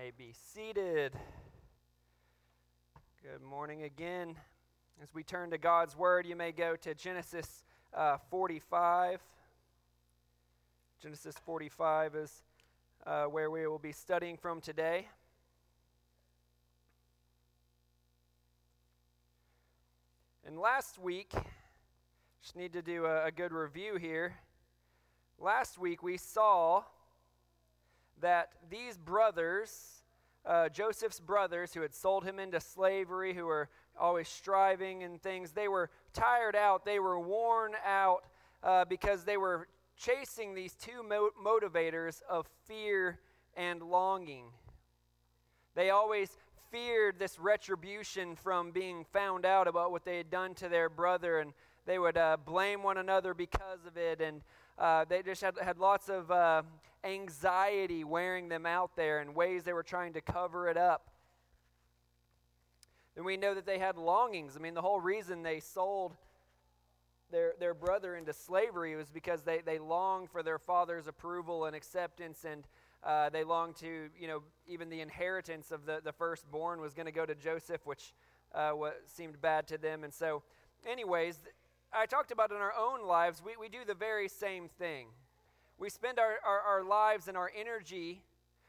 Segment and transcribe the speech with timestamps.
[0.00, 1.12] may be seated.
[3.22, 4.36] Good morning again.
[5.02, 9.20] As we turn to God's Word, you may go to Genesis uh, 45.
[11.02, 12.42] Genesis 45 is
[13.06, 15.08] uh, where we will be studying from today.
[20.46, 21.34] And last week,
[22.40, 24.36] just need to do a, a good review here.
[25.38, 26.82] Last week we saw
[28.22, 30.02] that these brothers,
[30.46, 33.68] uh, Joseph's brothers, who had sold him into slavery, who were
[33.98, 36.84] always striving and things, they were tired out.
[36.84, 38.24] They were worn out
[38.62, 43.18] uh, because they were chasing these two mo- motivators of fear
[43.56, 44.46] and longing.
[45.74, 46.36] They always
[46.70, 51.40] feared this retribution from being found out about what they had done to their brother,
[51.40, 51.52] and
[51.86, 54.20] they would uh, blame one another because of it.
[54.20, 54.42] And
[54.78, 56.62] uh, they just had, had lots of uh,
[57.04, 61.10] anxiety wearing them out there and ways they were trying to cover it up.
[63.14, 64.56] Then we know that they had longings.
[64.56, 66.16] I mean, the whole reason they sold
[67.30, 71.74] their, their brother into slavery was because they, they longed for their father's approval and
[71.74, 72.64] acceptance, and
[73.02, 77.06] uh, they longed to, you know, even the inheritance of the, the firstborn was going
[77.06, 78.14] to go to Joseph, which
[78.54, 80.04] uh, what seemed bad to them.
[80.04, 80.42] And so,
[80.86, 81.38] anyways,
[81.94, 85.08] I talked about in our own lives, we, we do the very same thing.
[85.78, 88.22] We spend our, our, our lives and our energy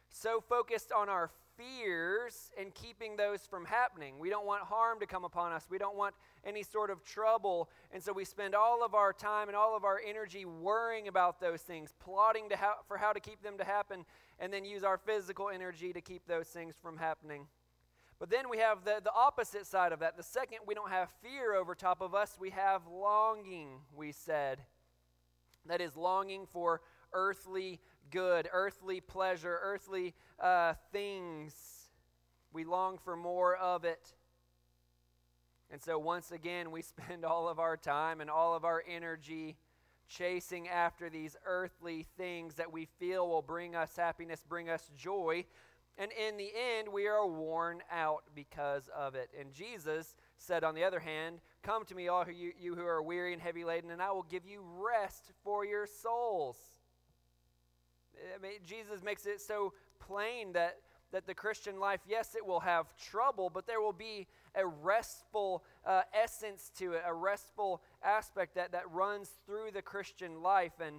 [0.09, 4.19] so focused on our fears and keeping those from happening.
[4.19, 5.67] We don't want harm to come upon us.
[5.69, 7.69] We don't want any sort of trouble.
[7.91, 11.39] And so we spend all of our time and all of our energy worrying about
[11.39, 14.05] those things, plotting to how, for how to keep them to happen,
[14.39, 17.45] and then use our physical energy to keep those things from happening.
[18.23, 20.15] But then we have the, the opposite side of that.
[20.15, 24.59] The second, we don't have fear over top of us, we have longing, we said.
[25.65, 26.79] That is longing for
[27.11, 31.53] earthly good, earthly pleasure, earthly uh, things.
[32.53, 34.13] We long for more of it.
[35.69, 39.57] And so, once again, we spend all of our time and all of our energy
[40.07, 45.43] chasing after these earthly things that we feel will bring us happiness, bring us joy,
[45.97, 49.29] and in the end, we are worn out because of it.
[49.39, 53.01] And Jesus said, on the other hand, Come to me, all you, you who are
[53.01, 56.57] weary and heavy laden, and I will give you rest for your souls.
[58.35, 60.79] I mean, Jesus makes it so plain that,
[61.13, 65.63] that the Christian life, yes, it will have trouble, but there will be a restful
[65.85, 70.73] uh, essence to it, a restful aspect that, that runs through the Christian life.
[70.85, 70.97] And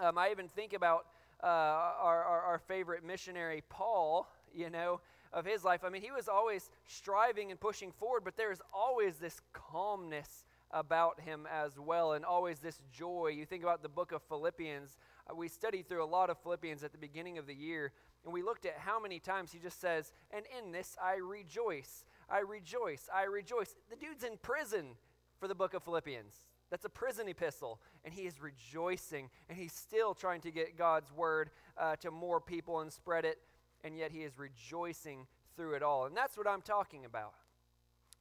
[0.00, 1.06] um, I even think about
[1.42, 5.00] uh, our, our, our favorite missionary, Paul, you know,
[5.32, 5.80] of his life.
[5.84, 11.20] I mean, he was always striving and pushing forward, but there's always this calmness about
[11.20, 13.32] him as well, and always this joy.
[13.36, 14.96] You think about the book of Philippians.
[15.28, 17.92] Uh, we studied through a lot of Philippians at the beginning of the year,
[18.24, 22.04] and we looked at how many times he just says, And in this I rejoice.
[22.28, 23.08] I rejoice.
[23.14, 23.74] I rejoice.
[23.90, 24.96] The dude's in prison
[25.38, 26.34] for the book of Philippians.
[26.74, 27.80] That's a prison epistle.
[28.04, 29.30] And he is rejoicing.
[29.48, 33.38] And he's still trying to get God's word uh, to more people and spread it.
[33.84, 36.06] And yet he is rejoicing through it all.
[36.06, 37.34] And that's what I'm talking about.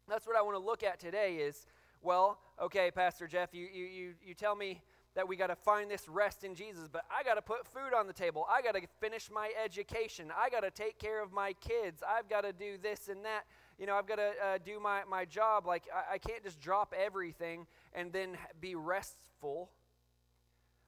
[0.07, 1.65] That's what I want to look at today is,
[2.03, 4.83] well, okay, Pastor Jeff, you, you, you, you tell me
[5.15, 7.95] that we got to find this rest in Jesus, but I got to put food
[7.97, 8.45] on the table.
[8.47, 10.31] I got to finish my education.
[10.37, 12.03] I got to take care of my kids.
[12.07, 13.45] I've got to do this and that
[13.79, 15.65] you know, I've got to uh, do my, my job.
[15.65, 19.71] Like, I, I can't just drop everything and then be restful.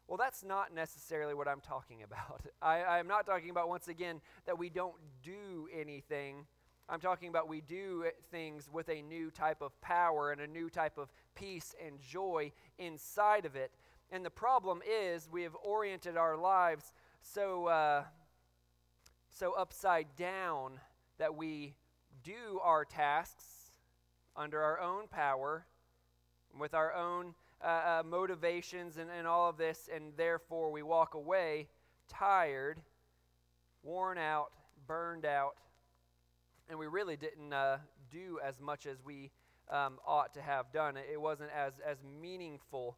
[0.07, 2.41] Well, that's not necessarily what I'm talking about.
[2.61, 6.45] I, am not talking about, once again, that we don't do anything.
[6.87, 10.69] I'm talking about we do things with a new type of power and a new
[10.69, 13.71] type of peace and joy inside of it.
[14.11, 18.03] And the problem is we have oriented our lives so, uh,
[19.31, 20.79] so upside down
[21.17, 21.73] that we
[22.23, 23.71] do our tasks
[24.35, 25.65] under our own power,
[26.59, 27.33] with our own
[27.63, 31.67] uh, uh, motivations and, and all of this, and therefore we walk away
[32.07, 32.79] tired,
[33.83, 34.51] worn out,
[34.87, 35.55] burned out,
[36.69, 37.77] and we really didn't uh,
[38.11, 39.31] do as much as we
[39.69, 40.95] um, ought to have done.
[40.97, 42.97] It wasn't as, as meaningful.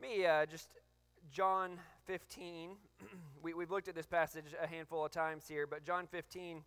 [0.00, 0.68] Me, uh, just
[1.30, 2.70] John 15,
[3.42, 6.62] we, we've looked at this passage a handful of times here, but John 15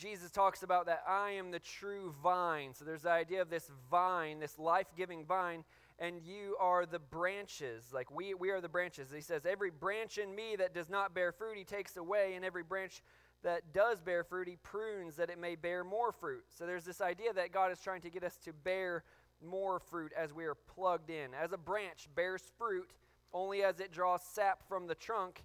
[0.00, 2.72] Jesus talks about that I am the true vine.
[2.72, 5.62] So there's the idea of this vine, this life giving vine,
[5.98, 7.84] and you are the branches.
[7.92, 9.08] Like we, we are the branches.
[9.14, 12.46] He says, Every branch in me that does not bear fruit, he takes away, and
[12.46, 13.02] every branch
[13.42, 16.44] that does bear fruit, he prunes that it may bear more fruit.
[16.48, 19.04] So there's this idea that God is trying to get us to bear
[19.46, 21.34] more fruit as we are plugged in.
[21.34, 22.90] As a branch bears fruit
[23.34, 25.44] only as it draws sap from the trunk,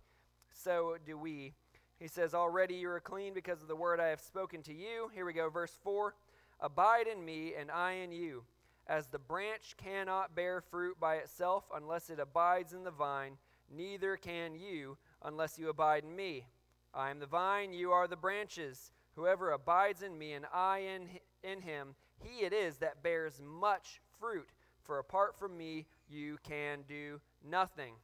[0.54, 1.54] so do we
[2.00, 5.10] He says, Already you are clean because of the word I have spoken to you.
[5.14, 6.14] Here we go, verse 4
[6.60, 8.44] Abide in me, and I in you.
[8.88, 13.38] As the branch cannot bear fruit by itself unless it abides in the vine,
[13.70, 16.46] neither can you unless you abide in me.
[16.94, 18.92] I am the vine, you are the branches.
[19.16, 21.10] Whoever abides in me and I in,
[21.44, 24.50] in him, he it is that bears much fruit.
[24.84, 27.96] For apart from me, you can do nothing.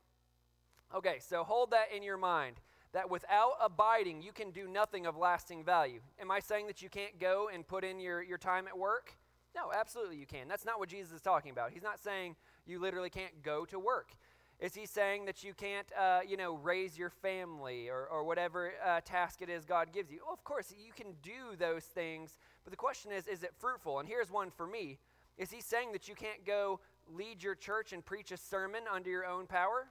[0.96, 2.60] Okay, so hold that in your mind
[2.94, 6.02] that without abiding, you can do nothing of lasting value.
[6.20, 9.16] Am I saying that you can't go and put in your, your time at work?
[9.56, 10.48] No, absolutely you can.
[10.48, 11.72] That's not what Jesus is talking about.
[11.72, 12.36] He's not saying
[12.66, 14.12] you literally can't go to work.
[14.60, 18.74] Is he saying that you can't, uh, you know, raise your family or, or whatever
[18.86, 20.20] uh, task it is God gives you?
[20.24, 24.00] Well, of course, you can do those things, but the question is, is it fruitful?
[24.00, 25.00] And here's one for me.
[25.38, 29.10] Is he saying that you can't go lead your church and preach a sermon under
[29.10, 29.88] your own power?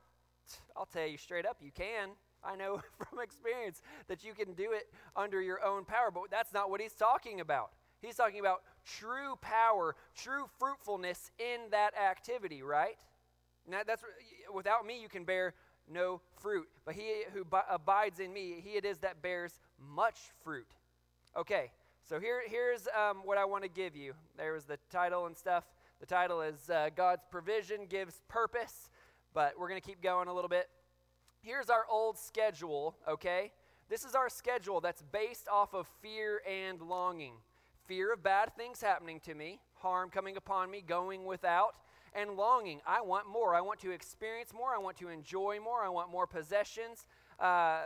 [0.76, 2.10] I'll tell you straight up, you can.
[2.44, 6.52] I know from experience that you can do it under your own power, but that's
[6.52, 7.70] not what he's talking about.
[8.00, 12.96] He's talking about true power, true fruitfulness in that activity, right?
[13.68, 14.02] Now, that's
[14.52, 15.54] without me you can bear
[15.88, 20.68] no fruit, but he who abides in me, he it is that bears much fruit.
[21.36, 21.70] Okay,
[22.08, 24.14] so here, here's um, what I want to give you.
[24.36, 25.64] There was the title and stuff.
[26.00, 28.88] The title is uh, God's Provision Gives Purpose,
[29.34, 30.68] but we're going to keep going a little bit.
[31.42, 33.52] Here's our old schedule, okay?
[33.88, 37.34] This is our schedule that's based off of fear and longing.
[37.86, 41.74] Fear of bad things happening to me, harm coming upon me, going without
[42.14, 42.80] and longing.
[42.86, 43.54] I want more.
[43.54, 44.74] I want to experience more.
[44.74, 45.82] I want to enjoy more.
[45.82, 47.06] I want more possessions.
[47.38, 47.84] Uh,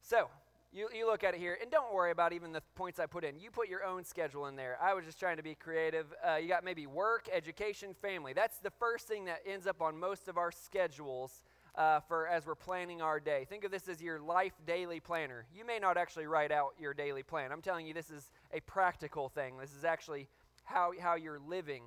[0.00, 0.28] so,
[0.72, 3.24] you, you look at it here, and don't worry about even the points I put
[3.24, 3.40] in.
[3.40, 4.78] You put your own schedule in there.
[4.80, 6.06] I was just trying to be creative.
[6.24, 8.34] Uh, you got maybe work, education, family.
[8.34, 11.42] That's the first thing that ends up on most of our schedules
[11.76, 13.46] uh, for as we're planning our day.
[13.48, 15.46] Think of this as your life daily planner.
[15.54, 17.52] You may not actually write out your daily plan.
[17.52, 19.58] I'm telling you, this is a practical thing.
[19.58, 20.28] This is actually
[20.64, 21.82] how, how you're living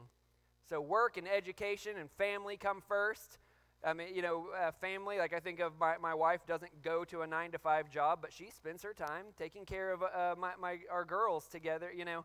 [0.70, 3.38] so work and education and family come first.
[3.86, 7.04] I mean, you know, uh, family, like I think of my, my wife doesn't go
[7.06, 10.36] to a nine to five job, but she spends her time taking care of uh,
[10.38, 12.24] my, my, our girls together, you know.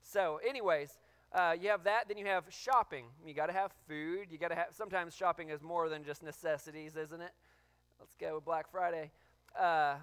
[0.00, 0.98] So, anyways,
[1.34, 2.08] uh, you have that.
[2.08, 3.06] Then you have shopping.
[3.26, 4.28] You got to have food.
[4.30, 7.32] You got to have, sometimes shopping is more than just necessities, isn't it?
[7.98, 9.10] Let's go with Black Friday.
[9.58, 9.96] Uh,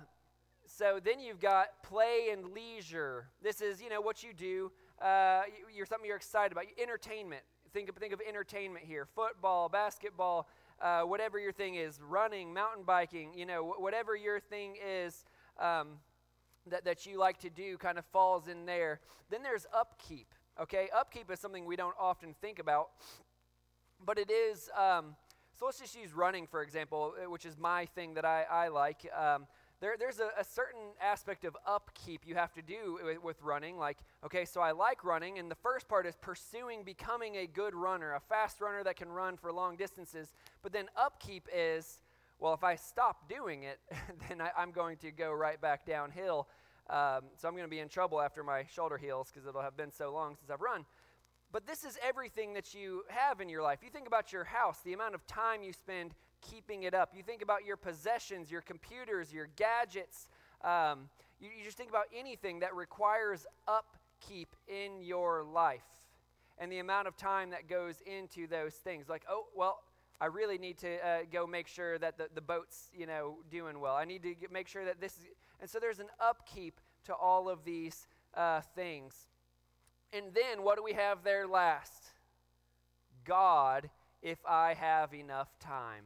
[0.66, 3.28] so then you've got play and leisure.
[3.42, 4.72] This is, you know, what you do.
[5.02, 5.44] Uh,
[5.74, 6.66] you're something you're excited about.
[6.82, 7.44] Entertainment.
[7.74, 10.50] Think of, think of entertainment here football, basketball,
[10.82, 15.24] uh, whatever your thing is, running, mountain biking, you know, whatever your thing is
[15.58, 16.00] um,
[16.68, 19.00] that, that you like to do kind of falls in there.
[19.30, 20.90] Then there's upkeep, okay?
[20.96, 22.90] Upkeep is something we don't often think about,
[24.04, 24.70] but it is.
[24.78, 25.16] Um,
[25.58, 28.68] so let's just use running, for example, uh, which is my thing that I, I
[28.70, 29.08] like.
[29.16, 29.46] Um,
[29.80, 33.78] there, there's a, a, certain aspect of upkeep you have to do with, with, running.
[33.78, 37.74] Like, okay, so I like running, and the first part is pursuing becoming a good
[37.74, 40.34] runner, a fast runner that can run for long distances.
[40.62, 42.02] But then upkeep is,
[42.40, 43.80] well, if I stop doing it,
[44.30, 46.48] then I, am going to go right back downhill.
[46.92, 49.78] Um, so I'm going to be in trouble after my shoulder heals because it'll have
[49.78, 50.86] been so long since I've run.
[51.54, 53.80] But this is everything that you have in your life.
[53.82, 57.14] You think about your house, the amount of time you spend keeping it up.
[57.16, 60.28] You think about your possessions, your computers, your gadgets.
[60.64, 65.82] Um, you, you just think about anything that requires upkeep in your life
[66.58, 69.10] and the amount of time that goes into those things.
[69.10, 69.80] Like, oh, well,
[70.20, 73.80] I really need to uh, go make sure that the, the boat's, you know, doing
[73.80, 73.96] well.
[73.96, 75.26] I need to make sure that this is,
[75.62, 79.28] and so there's an upkeep to all of these uh, things.
[80.12, 82.12] And then what do we have there last?
[83.24, 83.90] God,
[84.22, 86.06] if I have enough time.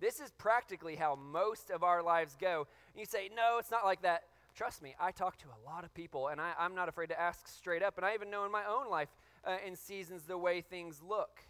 [0.00, 2.66] This is practically how most of our lives go.
[2.96, 4.24] You say, no, it's not like that.
[4.54, 7.20] Trust me, I talk to a lot of people, and I, am not afraid to
[7.20, 7.96] ask straight up.
[7.96, 9.08] And I even know in my own life,
[9.44, 11.40] uh, in seasons, the way things look.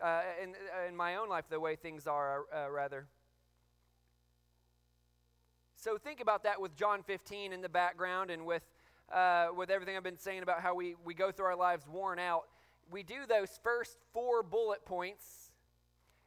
[0.00, 3.06] Uh, in, uh, in my own life, the way things are, uh, rather.
[5.82, 8.62] So think about that with John 15 in the background and with,
[9.12, 12.20] uh, with everything I've been saying about how we, we go through our lives worn
[12.20, 12.42] out.
[12.92, 15.50] We do those first four bullet points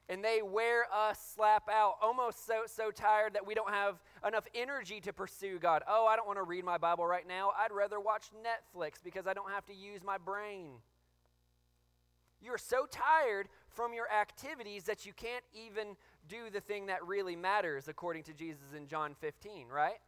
[0.10, 3.96] and they wear us slap out almost so so tired that we don't have
[4.28, 5.84] enough energy to pursue god.
[5.88, 7.52] Oh i don't want to read my bible right now.
[7.58, 10.74] I'd rather watch netflix because i don't have to use my brain.
[12.42, 15.96] You're so tired from your activities that you can't even
[16.28, 20.00] do the thing that really matters according to jesus in john 15 right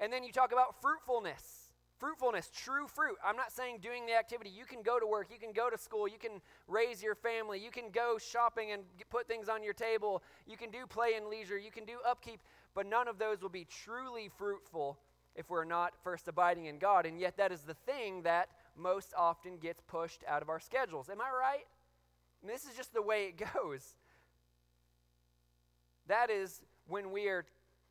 [0.00, 1.62] and then you talk about fruitfulness
[2.02, 3.16] Fruitfulness, true fruit.
[3.24, 4.50] I'm not saying doing the activity.
[4.50, 7.60] You can go to work, you can go to school, you can raise your family,
[7.60, 11.28] you can go shopping and put things on your table, you can do play and
[11.28, 12.40] leisure, you can do upkeep.
[12.74, 14.98] but none of those will be truly fruitful
[15.36, 17.06] if we're not first abiding in God.
[17.06, 21.08] And yet, that is the thing that most often gets pushed out of our schedules.
[21.08, 21.66] Am I right?
[22.44, 23.94] This is just the way it goes.
[26.06, 27.44] That is when we are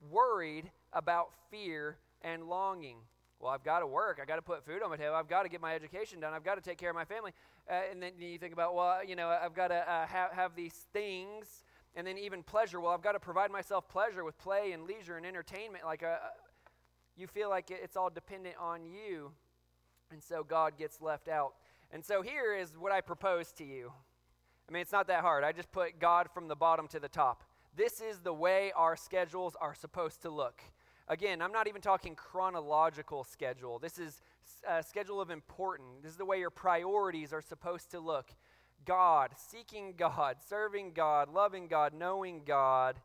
[0.09, 2.97] worried about fear and longing.
[3.39, 4.19] Well, I've got to work.
[4.21, 5.15] I've got to put food on my table.
[5.15, 6.33] I've got to get my education done.
[6.33, 7.31] I've got to take care of my family.
[7.69, 10.55] Uh, and then you think about, well, you know, I've got to uh, ha- have
[10.55, 11.63] these things.
[11.95, 12.79] And then even pleasure.
[12.79, 15.83] Well, I've got to provide myself pleasure with play and leisure and entertainment.
[15.83, 16.17] Like, uh,
[17.17, 19.31] you feel like it's all dependent on you.
[20.11, 21.53] And so God gets left out.
[21.91, 23.91] And so here is what I propose to you.
[24.69, 25.43] I mean, it's not that hard.
[25.43, 27.43] I just put God from the bottom to the top.
[27.75, 30.61] This is the way our schedules are supposed to look.
[31.07, 33.79] Again, I'm not even talking chronological schedule.
[33.79, 34.21] This is
[34.67, 36.03] a schedule of important.
[36.03, 38.29] This is the way your priorities are supposed to look.
[38.85, 42.97] God, seeking God, serving God, loving God, knowing God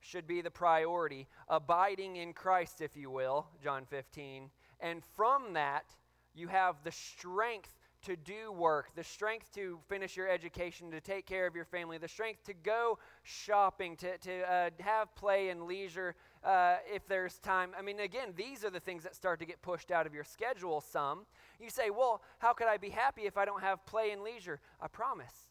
[0.00, 1.28] should be the priority.
[1.48, 4.50] Abiding in Christ, if you will, John 15.
[4.80, 5.84] And from that,
[6.34, 11.26] you have the strength to do work, the strength to finish your education, to take
[11.26, 15.64] care of your family, the strength to go shopping, to, to uh, have play and
[15.64, 16.14] leisure
[16.44, 17.70] uh, if there's time.
[17.78, 20.24] I mean, again, these are the things that start to get pushed out of your
[20.24, 21.26] schedule some.
[21.60, 24.60] You say, well, how could I be happy if I don't have play and leisure?
[24.80, 25.50] I promise.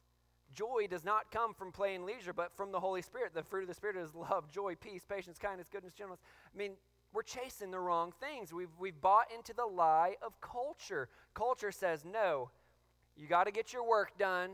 [0.51, 3.33] Joy does not come from play and leisure, but from the Holy Spirit.
[3.35, 6.21] The fruit of the Spirit is love, joy, peace, patience, kindness, goodness, gentleness.
[6.53, 6.71] I mean,
[7.13, 8.53] we're chasing the wrong things.
[8.53, 11.09] We've, we've bought into the lie of culture.
[11.33, 12.51] Culture says, no,
[13.17, 14.51] you got to get your work done.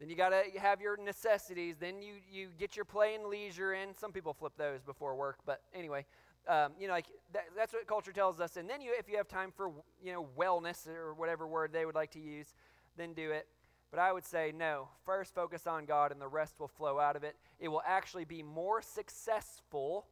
[0.00, 1.76] Then you got to have your necessities.
[1.78, 3.96] Then you, you get your play and leisure in.
[3.96, 6.06] Some people flip those before work, but anyway,
[6.48, 8.56] um, you know, like that, that's what culture tells us.
[8.56, 9.70] And then you, if you have time for,
[10.02, 12.54] you know, wellness or whatever word they would like to use,
[12.96, 13.46] then do it.
[13.90, 14.88] But I would say no.
[15.04, 17.36] First, focus on God, and the rest will flow out of it.
[17.58, 20.06] It will actually be more successful,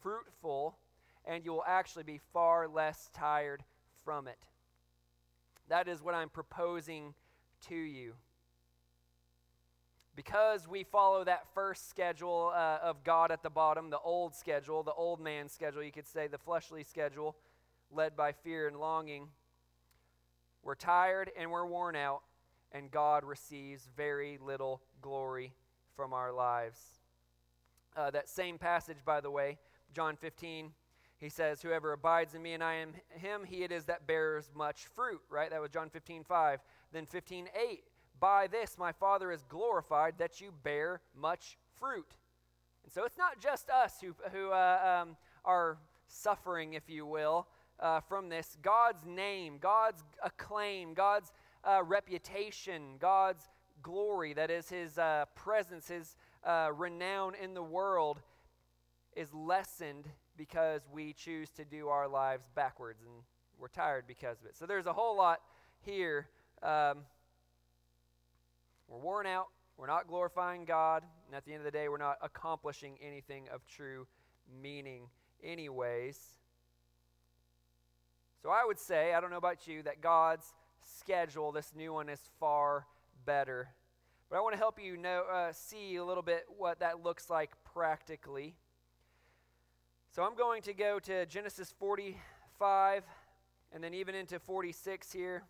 [0.00, 0.78] fruitful,
[1.24, 3.62] and you will actually be far less tired
[4.04, 4.38] from it.
[5.68, 7.14] That is what I'm proposing
[7.68, 8.14] to you.
[10.14, 14.82] Because we follow that first schedule uh, of God at the bottom, the old schedule,
[14.82, 17.36] the old man schedule, you could say the fleshly schedule,
[17.90, 19.28] led by fear and longing,
[20.62, 22.22] we're tired and we're worn out,
[22.70, 25.54] and God receives very little glory
[25.96, 26.78] from our lives.
[27.96, 29.58] Uh, that same passage, by the way,
[29.92, 30.70] John 15,
[31.22, 34.50] he says, Whoever abides in me and I in him, he it is that bears
[34.56, 35.50] much fruit, right?
[35.50, 36.60] That was John 15, 5.
[36.92, 37.84] Then 15, 8.
[38.18, 42.16] By this my Father is glorified that you bear much fruit.
[42.82, 47.46] And so it's not just us who, who uh, um, are suffering, if you will,
[47.78, 48.56] uh, from this.
[48.60, 53.44] God's name, God's acclaim, God's uh, reputation, God's
[53.80, 58.20] glory, that is his uh, presence, his uh, renown in the world,
[59.14, 63.12] is lessened because we choose to do our lives backwards and
[63.58, 64.56] we're tired because of it.
[64.56, 65.40] So there's a whole lot
[65.80, 66.28] here.
[66.62, 66.98] Um,
[68.88, 69.48] we're worn out.
[69.76, 71.02] We're not glorifying God.
[71.26, 74.06] And at the end of the day, we're not accomplishing anything of true
[74.62, 75.08] meaning,
[75.42, 76.18] anyways.
[78.42, 80.46] So I would say, I don't know about you, that God's
[80.98, 82.86] schedule, this new one, is far
[83.24, 83.68] better.
[84.28, 87.30] But I want to help you know, uh, see a little bit what that looks
[87.30, 88.56] like practically.
[90.14, 93.02] So I'm going to go to Genesis 45
[93.72, 95.42] and then even into 46 here.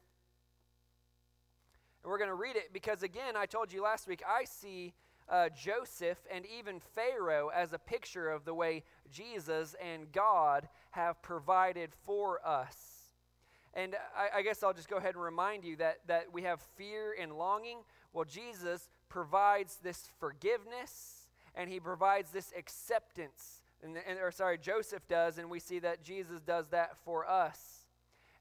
[2.05, 4.95] And we're going to read it because, again, I told you last week, I see
[5.29, 11.21] uh, Joseph and even Pharaoh as a picture of the way Jesus and God have
[11.23, 12.77] provided for us.
[13.75, 16.61] And I, I, guess I'll just go ahead and remind you that, that we have
[16.77, 17.79] fear and longing.
[18.13, 21.27] Well, Jesus provides this forgiveness
[21.57, 26.03] and he provides this acceptance and, and, or sorry, Joseph does, and we see that
[26.03, 27.87] Jesus does that for us.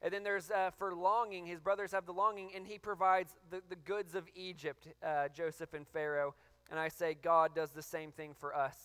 [0.01, 3.61] And then there's uh, for longing, his brothers have the longing, and he provides the,
[3.69, 6.33] the goods of Egypt, uh, Joseph and Pharaoh.
[6.69, 8.75] And I say, God does the same thing for us.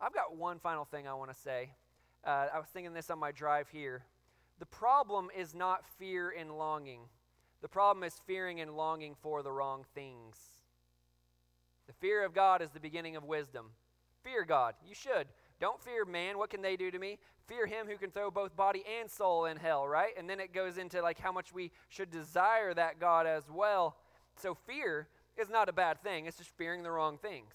[0.00, 1.70] I've got one final thing I want to say.
[2.24, 4.04] Uh, I was thinking this on my drive here.
[4.58, 7.02] The problem is not fear and longing,
[7.60, 10.36] the problem is fearing and longing for the wrong things.
[11.86, 13.66] The fear of God is the beginning of wisdom.
[14.24, 14.74] Fear God.
[14.84, 15.28] You should.
[15.62, 16.38] Don't fear man.
[16.38, 17.20] What can they do to me?
[17.46, 20.10] Fear him who can throw both body and soul in hell, right?
[20.18, 23.94] And then it goes into like how much we should desire that God as well.
[24.34, 25.06] So fear
[25.40, 26.26] is not a bad thing.
[26.26, 27.54] It's just fearing the wrong things.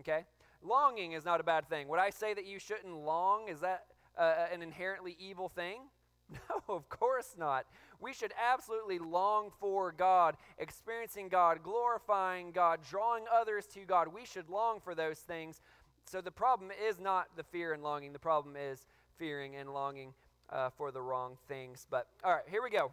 [0.00, 0.24] Okay?
[0.60, 1.86] Longing is not a bad thing.
[1.86, 3.46] Would I say that you shouldn't long?
[3.48, 3.84] Is that
[4.18, 5.82] uh, an inherently evil thing?
[6.48, 7.66] No, of course not.
[8.00, 14.08] We should absolutely long for God, experiencing God, glorifying God, drawing others to God.
[14.08, 15.60] We should long for those things
[16.04, 18.86] So the problem is not the fear and longing, the problem is
[19.18, 20.14] fearing and longing
[20.50, 21.86] uh, for the wrong things.
[21.90, 22.92] But all right, here we go.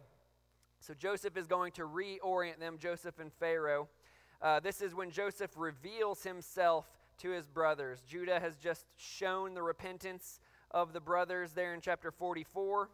[0.80, 3.88] So Joseph is going to reorient them, Joseph and Pharaoh.
[4.40, 6.86] Uh, this is when Joseph reveals himself
[7.18, 8.02] to his brothers.
[8.08, 10.40] Judah has just shown the repentance
[10.72, 12.88] of the brothers there in chapter 44.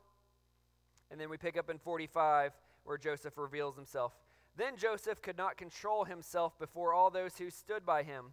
[1.11, 2.53] And then we pick up in 45
[2.85, 4.13] where Joseph reveals himself.
[4.57, 8.33] Then Joseph could not control himself before all those who stood by him.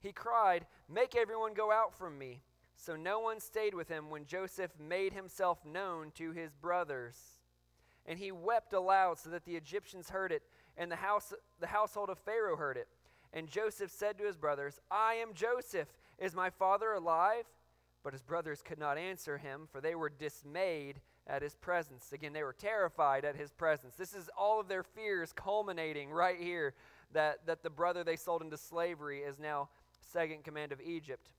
[0.00, 2.42] He cried, Make everyone go out from me.
[2.76, 7.16] So no one stayed with him when Joseph made himself known to his brothers.
[8.04, 10.42] And he wept aloud so that the Egyptians heard it,
[10.76, 12.88] and the, house, the household of Pharaoh heard it.
[13.32, 15.88] And Joseph said to his brothers, I am Joseph.
[16.18, 17.44] Is my father alive?
[18.04, 22.12] But his brothers could not answer him, for they were dismayed at his presence.
[22.12, 23.96] Again, they were terrified at his presence.
[23.96, 26.74] This is all of their fears culminating right here
[27.12, 29.68] that, that the brother they sold into slavery is now
[30.10, 31.32] second command of Egypt.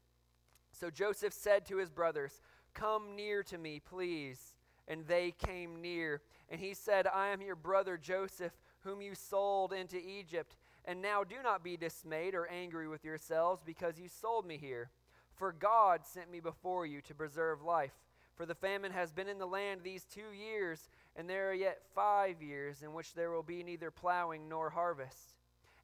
[0.71, 2.41] So Joseph said to his brothers,
[2.73, 4.55] Come near to me, please.
[4.87, 6.21] And they came near.
[6.49, 10.55] And he said, I am your brother Joseph, whom you sold into Egypt.
[10.85, 14.91] And now do not be dismayed or angry with yourselves because you sold me here.
[15.35, 17.93] For God sent me before you to preserve life.
[18.35, 21.81] For the famine has been in the land these two years, and there are yet
[21.95, 25.36] five years in which there will be neither plowing nor harvest.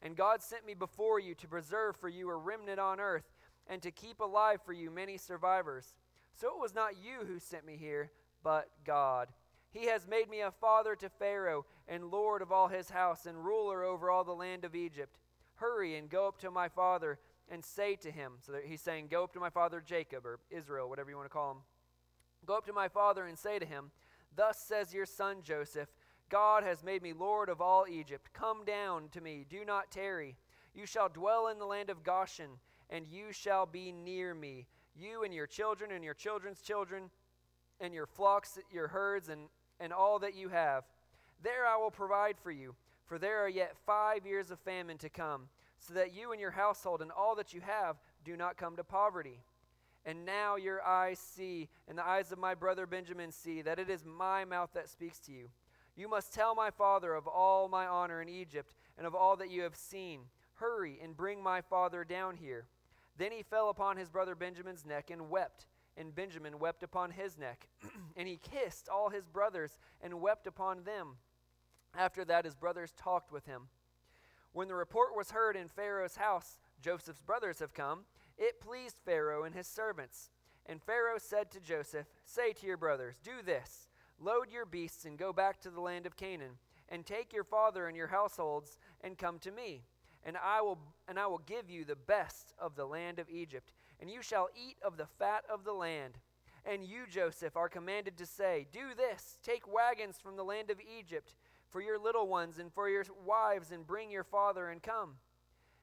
[0.03, 3.23] And God sent me before you to preserve for you a remnant on earth,
[3.67, 5.95] and to keep alive for you many survivors.
[6.35, 8.11] So it was not you who sent me here,
[8.43, 9.29] but God.
[9.71, 13.43] He has made me a father to Pharaoh, and lord of all his house, and
[13.43, 15.17] ruler over all the land of Egypt.
[15.55, 17.19] Hurry and go up to my father
[17.49, 18.33] and say to him.
[18.41, 21.33] So he's saying, Go up to my father Jacob, or Israel, whatever you want to
[21.33, 21.57] call him.
[22.45, 23.91] Go up to my father and say to him,
[24.35, 25.89] Thus says your son Joseph,
[26.33, 28.27] God has made me Lord of all Egypt.
[28.33, 30.35] Come down to me, do not tarry.
[30.73, 32.49] You shall dwell in the land of Goshen,
[32.89, 34.65] and you shall be near me,
[34.99, 37.11] you and your children and your children's children,
[37.79, 39.41] and your flocks, your herds, and,
[39.79, 40.85] and all that you have.
[41.43, 42.73] There I will provide for you,
[43.05, 46.49] for there are yet five years of famine to come, so that you and your
[46.49, 49.39] household and all that you have do not come to poverty.
[50.03, 53.91] And now your eyes see, and the eyes of my brother Benjamin see, that it
[53.91, 55.49] is my mouth that speaks to you.
[55.95, 59.51] You must tell my father of all my honor in Egypt, and of all that
[59.51, 60.21] you have seen.
[60.55, 62.67] Hurry and bring my father down here.
[63.17, 67.37] Then he fell upon his brother Benjamin's neck and wept, and Benjamin wept upon his
[67.37, 67.67] neck.
[68.17, 71.17] and he kissed all his brothers and wept upon them.
[71.95, 73.67] After that, his brothers talked with him.
[74.51, 78.05] When the report was heard in Pharaoh's house, Joseph's brothers have come
[78.37, 80.29] it pleased Pharaoh and his servants.
[80.65, 83.89] And Pharaoh said to Joseph, Say to your brothers, Do this
[84.23, 86.57] load your beasts and go back to the land of Canaan,
[86.89, 89.83] and take your father and your households, and come to me.
[90.25, 93.73] And I will and I will give you the best of the land of Egypt,
[93.99, 96.17] and you shall eat of the fat of the land.
[96.65, 100.77] And you, Joseph, are commanded to say, Do this take wagons from the land of
[100.99, 101.35] Egypt
[101.69, 105.15] for your little ones and for your wives, and bring your father and come.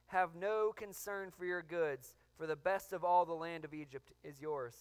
[0.07, 4.11] Have no concern for your goods for the best of all the land of Egypt
[4.23, 4.75] is yours.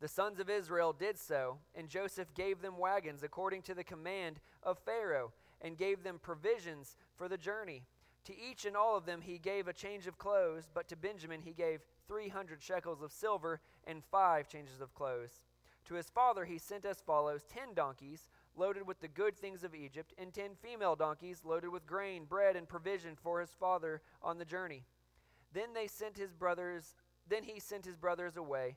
[0.00, 4.40] The sons of Israel did so, and Joseph gave them wagons according to the command
[4.62, 7.84] of Pharaoh, and gave them provisions for the journey.
[8.24, 11.42] To each and all of them he gave a change of clothes, but to Benjamin
[11.42, 15.42] he gave three hundred shekels of silver and five changes of clothes.
[15.86, 19.74] To his father he sent as follows ten donkeys loaded with the good things of
[19.74, 24.38] Egypt, and ten female donkeys loaded with grain, bread, and provision for his father on
[24.38, 24.84] the journey.
[25.52, 26.94] Then they sent his brothers,
[27.28, 28.76] then he sent his brothers away,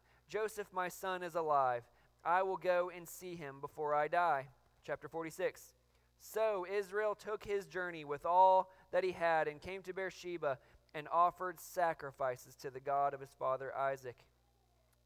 [0.31, 1.83] Joseph, my son, is alive.
[2.23, 4.47] I will go and see him before I die.
[4.85, 5.73] Chapter 46.
[6.21, 10.57] So Israel took his journey with all that he had and came to Beersheba
[10.95, 14.23] and offered sacrifices to the God of his father Isaac.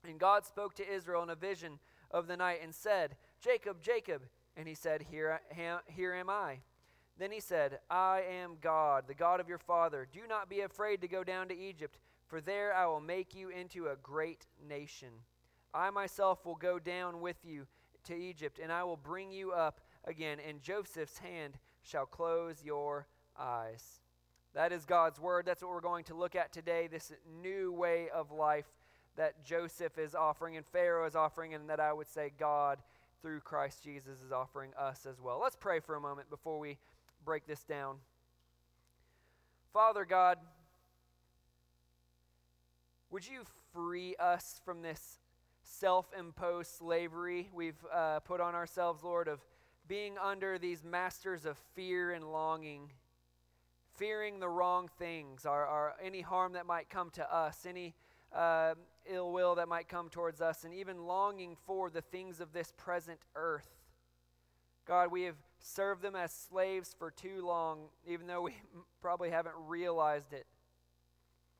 [0.07, 1.79] And God spoke to Israel in a vision
[2.11, 4.21] of the night and said, Jacob, Jacob.
[4.55, 5.41] And he said, Here,
[5.87, 6.59] here am I.
[7.17, 10.07] Then he said, I am God, the God of your father.
[10.11, 13.49] Do not be afraid to go down to Egypt, for there I will make you
[13.49, 15.09] into a great nation.
[15.73, 17.67] I myself will go down with you
[18.05, 23.07] to Egypt, and I will bring you up again, and Joseph's hand shall close your
[23.39, 23.99] eyes.
[24.53, 25.45] That is God's word.
[25.45, 27.11] That's what we're going to look at today this
[27.41, 28.67] new way of life
[29.17, 32.79] that Joseph is offering and Pharaoh is offering, and that I would say God,
[33.21, 35.39] through Christ Jesus, is offering us as well.
[35.41, 36.77] Let's pray for a moment before we
[37.25, 37.97] break this down.
[39.73, 40.37] Father God,
[43.15, 45.19] would you free us from this
[45.63, 49.39] self imposed slavery we've uh, put on ourselves, Lord, of
[49.87, 52.91] being under these masters of fear and longing,
[53.93, 57.95] fearing the wrong things, or, any harm that might come to us, any
[58.35, 58.73] uh,
[59.09, 62.73] ill will that might come towards us, and even longing for the things of this
[62.75, 63.69] present earth.
[64.85, 68.55] God, we have served them as slaves for too long, even though we
[69.01, 70.45] probably haven't realized it.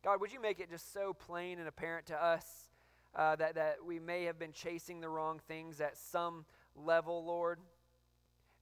[0.06, 2.46] God, would you make it just so plain and apparent to us
[3.14, 6.46] uh, that, that we may have been chasing the wrong things at some
[6.78, 7.60] level, Lord?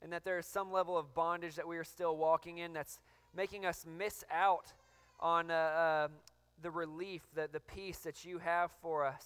[0.03, 2.99] and that there is some level of bondage that we are still walking in that's
[3.33, 4.73] making us miss out
[5.19, 6.07] on uh, uh,
[6.61, 9.25] the relief, the, the peace that you have for us.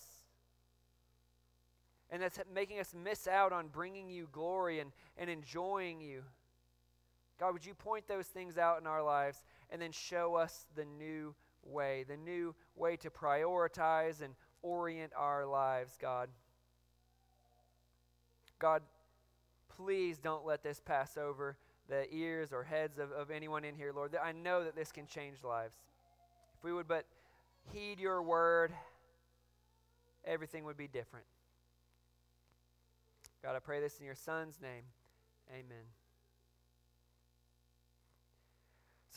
[2.12, 6.22] And that's making us miss out on bringing you glory and, and enjoying you.
[7.40, 10.86] God, would you point those things out in our lives and then show us the
[10.86, 16.30] new way, the new way to prioritize and orient our lives, God?
[18.60, 18.82] God,
[19.70, 21.58] please don't let this pass over
[21.90, 24.16] the ears or heads of, of anyone in here, Lord.
[24.22, 25.76] I know that this can change lives.
[26.58, 27.06] If we would but
[27.72, 28.72] heed your word,
[30.26, 31.26] everything would be different.
[33.44, 34.84] God, I pray this in your Son's name.
[35.52, 35.86] Amen.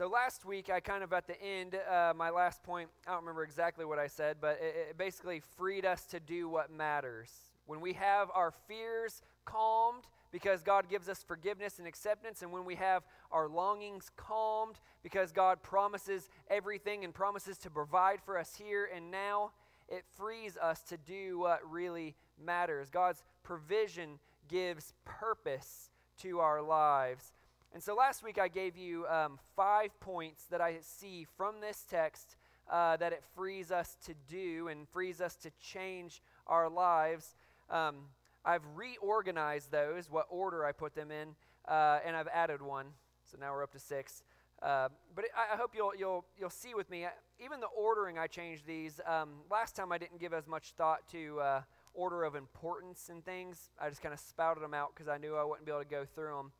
[0.00, 3.20] So last week, I kind of at the end, uh, my last point, I don't
[3.20, 7.28] remember exactly what I said, but it, it basically freed us to do what matters.
[7.66, 12.64] When we have our fears calmed, because God gives us forgiveness and acceptance, and when
[12.64, 18.54] we have our longings calmed because God promises everything and promises to provide for us
[18.56, 19.50] here and now,
[19.86, 22.88] it frees us to do what really matters.
[22.88, 25.90] God's provision gives purpose
[26.22, 27.34] to our lives.
[27.72, 31.84] And so last week I gave you um, five points that I see from this
[31.88, 32.36] text
[32.70, 37.36] uh, that it frees us to do and frees us to change our lives.
[37.70, 38.06] Um,
[38.44, 41.36] I've reorganized those, what order I put them in,
[41.68, 42.86] uh, and I've added one.
[43.30, 44.24] So now we're up to six.
[44.62, 47.06] Uh, but it, I hope you'll, you'll, you'll see with me,
[47.42, 49.00] even the ordering I changed these.
[49.06, 51.60] Um, last time I didn't give as much thought to uh,
[51.94, 53.70] order of importance and things.
[53.80, 55.88] I just kind of spouted them out because I knew I wouldn't be able to
[55.88, 56.52] go through them.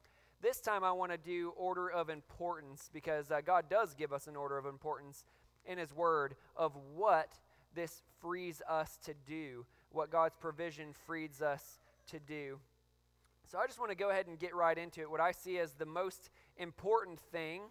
[0.43, 4.27] This time I want to do order of importance because uh, God does give us
[4.27, 5.25] an order of importance
[5.67, 7.39] in His Word of what
[7.75, 12.59] this frees us to do what God's provision frees us to do.
[13.51, 15.11] So I just want to go ahead and get right into it.
[15.11, 17.63] What I see as the most important thing.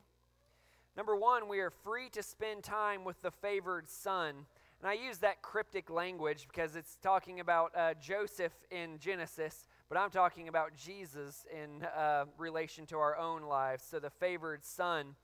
[0.98, 4.46] Number one, we are free to spend time with the favored son.
[4.82, 9.98] And I use that cryptic language because it's talking about uh, Joseph in Genesis, but
[9.98, 13.84] I'm talking about Jesus in uh, relation to our own lives.
[13.84, 15.16] So the favored son.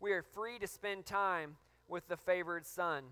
[0.00, 1.56] We are free to spend time
[1.88, 3.04] with the favored son.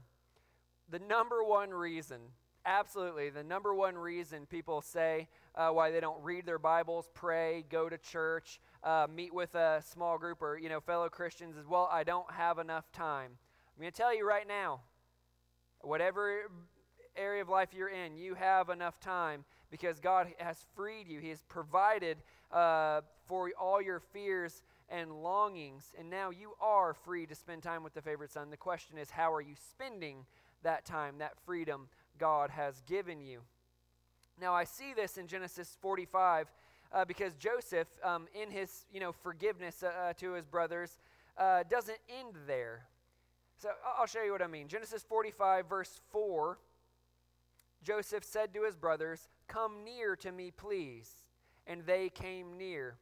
[0.91, 2.21] The number one reason
[2.65, 3.31] Absolutely.
[3.31, 7.89] The number one reason people say uh, why they don't read their Bibles, pray, go
[7.89, 11.89] to church, uh, meet with a small group or you know fellow Christians is well,
[11.91, 13.33] I don't have enough time.
[13.77, 14.81] I'm going to tell you right now,
[15.81, 16.51] whatever
[17.17, 21.21] area of life you're in, you have enough time because God has freed you.
[21.21, 22.19] He has provided
[22.53, 27.83] uh, for all your fears and longings, and now you are free to spend time
[27.83, 28.51] with the favorite son.
[28.51, 30.27] The question is, how are you spending
[30.63, 31.89] that time, that freedom?
[32.19, 33.41] God has given you.
[34.41, 36.49] Now, I see this in Genesis 45
[36.93, 40.99] uh, because Joseph, um, in his you know forgiveness uh, uh, to his brothers,
[41.39, 42.85] uh, doesn't end there.
[43.57, 44.69] So I'll show you what I mean.
[44.69, 46.59] Genesis 45, verse 4
[47.83, 51.11] Joseph said to his brothers, Come near to me, please.
[51.67, 52.97] And they came near.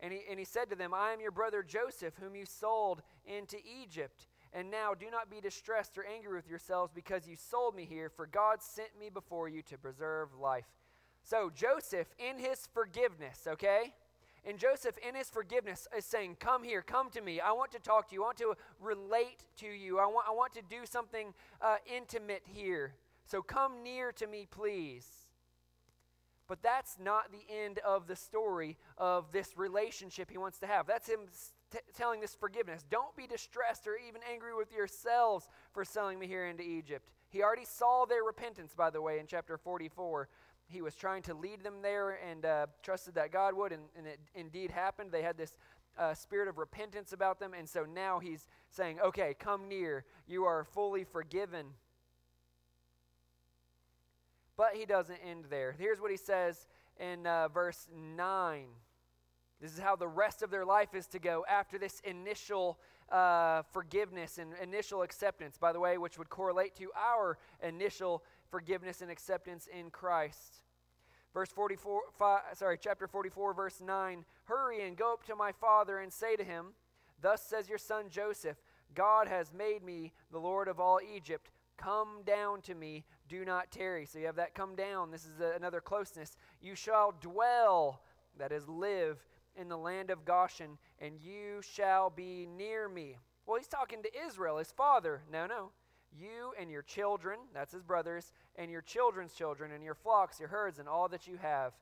[0.00, 3.02] And he, and he said to them, I am your brother Joseph, whom you sold
[3.26, 4.26] into Egypt.
[4.52, 8.08] And now do not be distressed or angry with yourselves because you sold me here,
[8.08, 10.66] for God sent me before you to preserve life.
[11.22, 13.94] So Joseph, in his forgiveness, okay?
[14.46, 17.40] And Joseph, in his forgiveness, is saying, Come here, come to me.
[17.40, 18.22] I want to talk to you.
[18.22, 19.98] I want to relate to you.
[19.98, 22.92] I want, I want to do something uh, intimate here.
[23.24, 25.06] So come near to me, please.
[26.46, 30.86] But that's not the end of the story of this relationship he wants to have.
[30.86, 31.20] That's him
[31.70, 32.84] t- telling this forgiveness.
[32.90, 37.10] Don't be distressed or even angry with yourselves for selling me here into Egypt.
[37.30, 40.28] He already saw their repentance, by the way, in chapter 44.
[40.66, 44.06] He was trying to lead them there and uh, trusted that God would, and, and,
[44.06, 45.12] it indeed happened.
[45.12, 45.56] They had this
[45.98, 50.04] uh, spirit of repentance about them, and so now he's saying, Okay, come near.
[50.26, 51.66] You are fully forgiven.
[54.56, 55.74] But he doesn't end there.
[55.76, 56.66] Here's what he says
[56.98, 58.66] in uh, verse 9.
[59.60, 62.78] This is how the rest of their life is to go after this initial
[63.10, 69.02] uh, forgiveness and initial acceptance, by the way, which would correlate to our initial forgiveness
[69.02, 70.62] and acceptance in Christ.
[71.32, 75.98] Verse 44, five, sorry, chapter 44, verse 9 Hurry and go up to my father
[75.98, 76.74] and say to him,
[77.20, 78.56] Thus says your son Joseph,
[78.94, 81.50] God has made me the Lord of all Egypt.
[81.76, 84.06] Come down to me, do not tarry.
[84.06, 85.10] So you have that come down.
[85.10, 86.36] This is a, another closeness.
[86.60, 88.02] You shall dwell,
[88.38, 89.24] that is, live
[89.56, 93.16] in the land of Goshen, and you shall be near me.
[93.46, 95.22] Well, he's talking to Israel, his father.
[95.30, 95.70] No, no.
[96.16, 100.48] You and your children, that's his brothers, and your children's children, and your flocks, your
[100.48, 101.72] herds, and all that you have.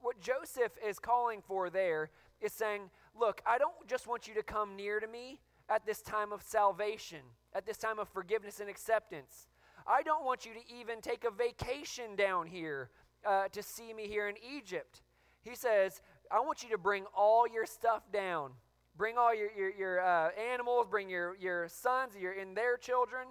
[0.00, 4.42] What Joseph is calling for there is saying, Look, I don't just want you to
[4.42, 7.20] come near to me at this time of salvation,
[7.54, 9.48] at this time of forgiveness and acceptance.
[9.86, 12.90] I don't want you to even take a vacation down here
[13.26, 15.02] uh, to see me here in Egypt.
[15.42, 18.52] He says, I want you to bring all your stuff down.
[18.96, 23.26] Bring all your, your, your uh, animals, bring your, your sons your, and their children,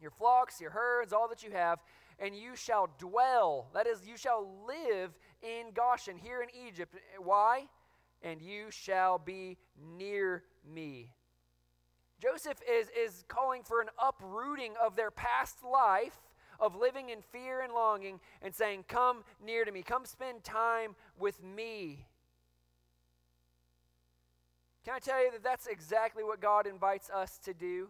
[0.00, 1.80] your flocks, your herds, all that you have,
[2.18, 3.68] and you shall dwell.
[3.74, 5.10] That is, you shall live
[5.42, 6.94] in Goshen, here in Egypt.
[7.18, 7.66] Why?
[8.22, 9.58] And you shall be
[9.98, 11.12] near me.
[12.20, 16.18] Joseph is, is calling for an uprooting of their past life
[16.58, 20.94] of living in fear and longing and saying, Come near to me, come spend time
[21.18, 22.04] with me.
[24.84, 27.88] Can I tell you that that's exactly what God invites us to do?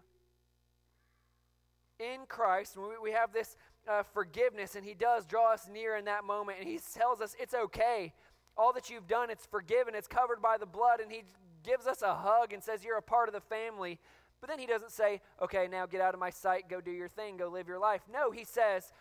[1.99, 3.57] In Christ, we have this
[3.88, 7.37] uh, forgiveness, and He does draw us near in that moment, and He tells us
[7.38, 8.12] it's okay.
[8.57, 11.25] All that you've done, it's forgiven, it's covered by the blood, and He
[11.62, 13.99] gives us a hug and says, You're a part of the family.
[14.40, 17.09] But then he doesn't say, okay, now get out of my sight, go do your
[17.09, 18.03] thing, go live your life.
[18.11, 18.92] No, he says,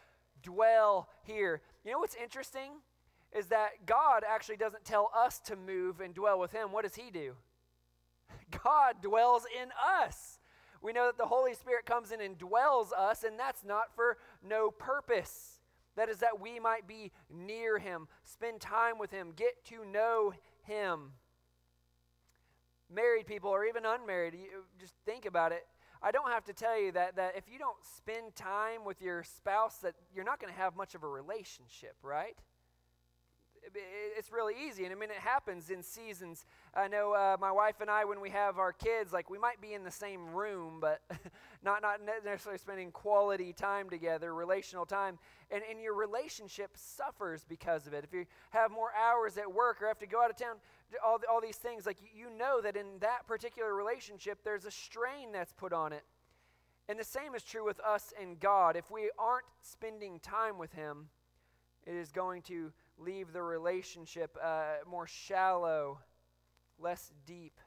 [0.43, 1.61] dwell here.
[1.85, 2.71] You know what's interesting?
[3.31, 6.71] Is that God actually doesn't tell us to move and dwell with him.
[6.71, 7.35] What does he do?
[8.63, 9.69] God dwells in
[10.03, 10.39] us.
[10.81, 14.17] We know that the Holy Spirit comes in and dwells us, and that's not for
[14.41, 15.59] no purpose.
[15.95, 20.33] That is that we might be near him, spend time with him, get to know
[20.63, 21.11] him
[22.93, 25.65] married people or even unmarried, you just think about it.
[26.01, 29.23] I don't have to tell you that, that if you don't spend time with your
[29.23, 32.37] spouse, that you're not going to have much of a relationship, right?
[34.17, 36.45] It's really easy, and I mean, it happens in seasons.
[36.73, 39.61] I know uh, my wife and I, when we have our kids, like we might
[39.61, 41.01] be in the same room, but
[41.63, 45.19] not not necessarily spending quality time together, relational time,
[45.51, 48.03] and and your relationship suffers because of it.
[48.03, 50.55] If you have more hours at work or have to go out of town,
[51.03, 55.31] all, all these things, like you know that in that particular relationship, there's a strain
[55.33, 56.03] that's put on it.
[56.87, 58.75] And the same is true with us and God.
[58.75, 61.09] If we aren't spending time with Him,
[61.85, 65.99] it is going to leave the relationship uh, more shallow,
[66.79, 67.59] less deep.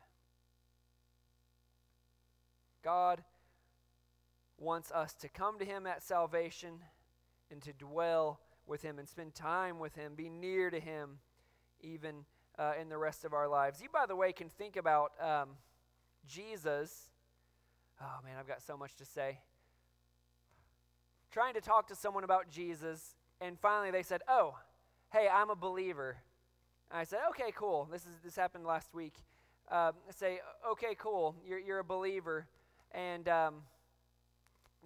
[2.83, 3.23] God
[4.63, 6.79] wants us to come to Him at salvation
[7.51, 11.19] and to dwell with Him and spend time with Him, be near to Him,
[11.81, 12.25] even
[12.59, 13.81] uh, in the rest of our lives.
[13.83, 15.51] You, by the way, can think about um,
[16.27, 17.11] Jesus.
[18.01, 19.41] Oh, man, I've got so much to say.
[21.31, 24.55] Trying to talk to someone about Jesus, and finally they said, Oh,
[25.13, 26.19] hey, I'm a believer.
[26.91, 27.89] And I said, Okay, cool.
[27.91, 29.15] This, is, this happened last week.
[29.71, 31.35] Um, I say, Okay, cool.
[31.47, 32.47] You're, you're a believer.
[32.93, 33.55] And um,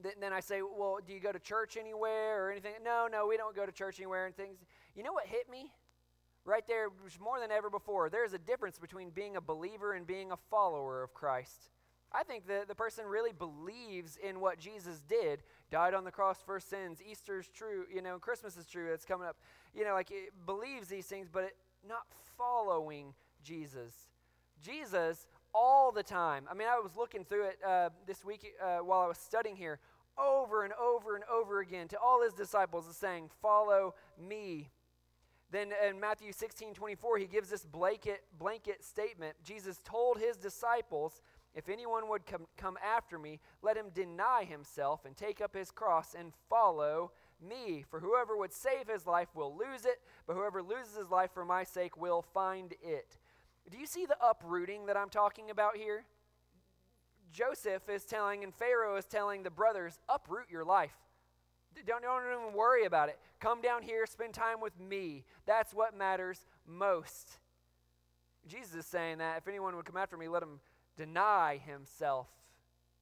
[0.02, 2.72] th- then I say, Well, do you go to church anywhere or anything?
[2.84, 4.58] No, no, we don't go to church anywhere and things.
[4.94, 5.70] You know what hit me?
[6.46, 6.88] right there,
[7.20, 11.02] more than ever before, there's a difference between being a believer and being a follower
[11.02, 11.70] of Christ.
[12.12, 16.38] I think that the person really believes in what Jesus did, died on the cross
[16.40, 17.00] for sins.
[17.04, 18.92] Easter's true, you know, Christmas is true.
[18.92, 19.36] It's coming up.
[19.74, 21.56] You know, like it believes these things, but it,
[21.86, 22.06] not
[22.38, 23.92] following Jesus.
[24.62, 26.44] Jesus all the time.
[26.50, 29.56] I mean, I was looking through it uh, this week uh, while I was studying
[29.56, 29.80] here,
[30.18, 34.70] over and over and over again to all his disciples, saying, "Follow me."
[35.50, 39.36] Then in Matthew 16 24, he gives this blanket, blanket statement.
[39.44, 41.22] Jesus told his disciples,
[41.54, 42.22] If anyone would
[42.56, 47.84] come after me, let him deny himself and take up his cross and follow me.
[47.88, 51.44] For whoever would save his life will lose it, but whoever loses his life for
[51.44, 53.18] my sake will find it.
[53.70, 56.04] Do you see the uprooting that I'm talking about here?
[57.32, 60.96] Joseph is telling, and Pharaoh is telling the brothers, uproot your life.
[61.86, 63.18] Don't, don't even worry about it.
[63.40, 65.24] Come down here, spend time with me.
[65.44, 67.38] That's what matters most.
[68.46, 70.60] Jesus is saying that if anyone would come after me, let him
[70.96, 72.28] deny himself.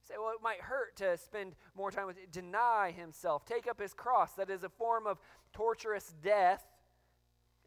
[0.03, 3.93] say, well, it might hurt to spend more time with deny himself, take up his
[3.93, 4.33] cross.
[4.33, 5.19] That is a form of
[5.53, 6.65] torturous death,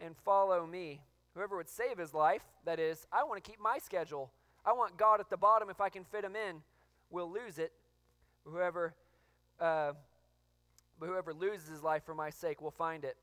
[0.00, 1.00] and follow me.
[1.38, 4.32] Whoever would save his life, that is, I want to keep my schedule.
[4.66, 6.62] I want God at the bottom if I can fit him in,
[7.10, 7.70] will lose it.
[8.44, 8.96] Whoever,
[9.60, 9.92] uh,
[10.98, 13.16] whoever loses his life for my sake will find it.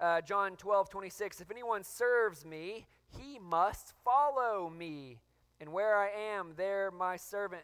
[0.00, 1.40] Uh, John 12, 26.
[1.40, 5.20] If anyone serves me, he must follow me.
[5.60, 7.62] And where I am, there my servant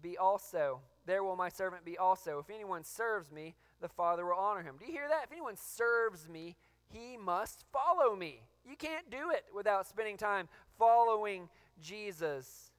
[0.00, 0.80] be also.
[1.04, 2.38] There will my servant be also.
[2.38, 4.76] If anyone serves me, the Father will honor him.
[4.78, 5.24] Do you hear that?
[5.24, 6.56] If anyone serves me,
[6.88, 8.40] he must follow me.
[8.68, 10.48] You can't do it without spending time
[10.78, 11.48] following
[11.80, 12.70] Jesus.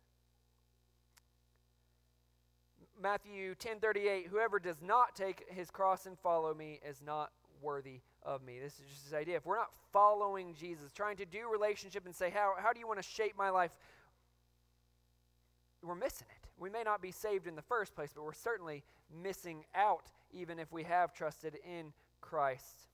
[3.02, 8.44] Matthew 10:38 Whoever does not take his cross and follow me is not worthy of
[8.44, 8.60] me.
[8.60, 9.38] This is just this idea.
[9.38, 12.88] If we're not following Jesus, trying to do relationship and say, how, how do you
[12.88, 13.72] want to shape my life?
[15.82, 16.48] We're missing it.
[16.60, 18.84] We may not be saved in the first place, but we're certainly
[19.24, 22.88] missing out, even if we have trusted in Christ.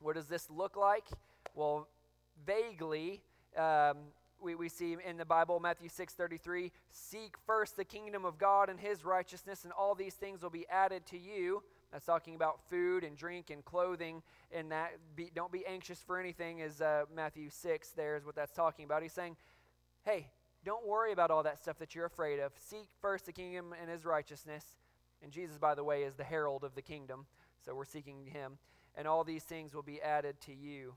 [0.00, 1.04] What does this look like?
[1.56, 1.88] Well,
[2.46, 3.22] vaguely,
[3.56, 3.96] um,
[4.42, 8.78] we, we see in the Bible, Matthew 6.33, Seek first the kingdom of God and
[8.78, 11.62] his righteousness, and all these things will be added to you.
[11.90, 16.20] That's talking about food and drink and clothing, and that be, don't be anxious for
[16.20, 19.02] anything, is uh, Matthew 6 there is what that's talking about.
[19.02, 19.34] He's saying,
[20.04, 20.28] hey,
[20.62, 22.52] don't worry about all that stuff that you're afraid of.
[22.58, 24.76] Seek first the kingdom and his righteousness.
[25.22, 27.24] And Jesus, by the way, is the herald of the kingdom,
[27.64, 28.58] so we're seeking him.
[28.94, 30.96] And all these things will be added to you.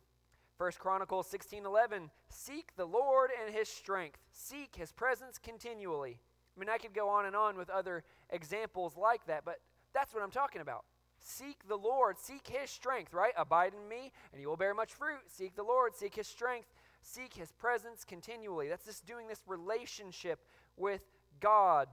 [0.60, 4.20] First Chronicles 16:11 Seek the Lord and his strength.
[4.34, 6.20] Seek his presence continually.
[6.54, 9.62] I mean, I could go on and on with other examples like that, but
[9.94, 10.84] that's what I'm talking about.
[11.18, 13.32] Seek the Lord, seek his strength, right?
[13.38, 15.22] Abide in me, and you will bear much fruit.
[15.28, 18.68] Seek the Lord, seek his strength, seek his presence continually.
[18.68, 20.44] That's just doing this relationship
[20.76, 21.04] with
[21.40, 21.88] God.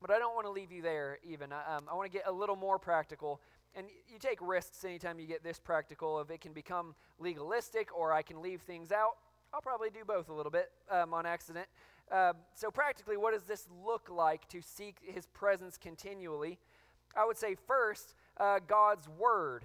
[0.00, 1.50] But I don't want to leave you there even.
[1.50, 3.40] Um, I want to get a little more practical.
[3.76, 6.20] And you take risks anytime you get this practical.
[6.20, 9.16] If it can become legalistic or I can leave things out,
[9.52, 11.66] I'll probably do both a little bit um, on accident.
[12.10, 16.58] Uh, so, practically, what does this look like to seek his presence continually?
[17.16, 19.64] I would say first, uh, God's Word.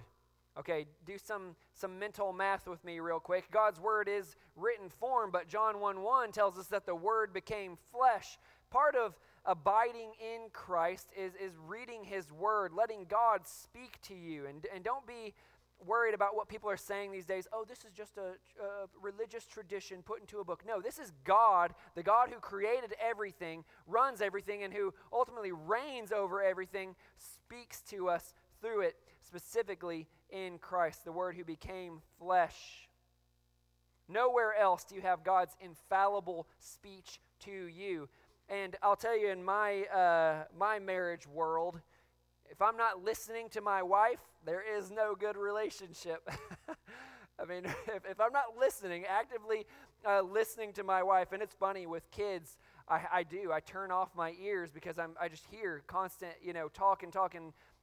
[0.58, 3.50] Okay, do some, some mental math with me real quick.
[3.50, 7.76] God's Word is written form, but John 1 1 tells us that the Word became
[7.92, 8.38] flesh.
[8.70, 14.46] Part of abiding in Christ is, is reading His Word, letting God speak to you.
[14.46, 15.34] And, and don't be
[15.86, 17.48] worried about what people are saying these days.
[17.52, 20.62] Oh, this is just a, a, religious tradition put into a book.
[20.66, 26.12] No, this is God, the God who created everything, runs everything, and who ultimately reigns
[26.12, 32.88] over everything, speaks to us through it, specifically in Christ, the Word who became flesh.
[34.08, 38.08] Nowhere else do you have God's infallible speech to you.
[38.50, 41.80] And I'll tell you, in my, uh, my marriage world,
[42.50, 46.28] if I'm not listening to my wife, there is no good relationship.
[47.40, 49.66] I mean, if, if, I'm not listening, actively
[50.04, 52.58] uh, listening to my wife, and it's funny with kids,
[52.88, 53.52] I, I, do.
[53.52, 57.12] I turn off my ears because I'm, I just hear constant, you know, talk and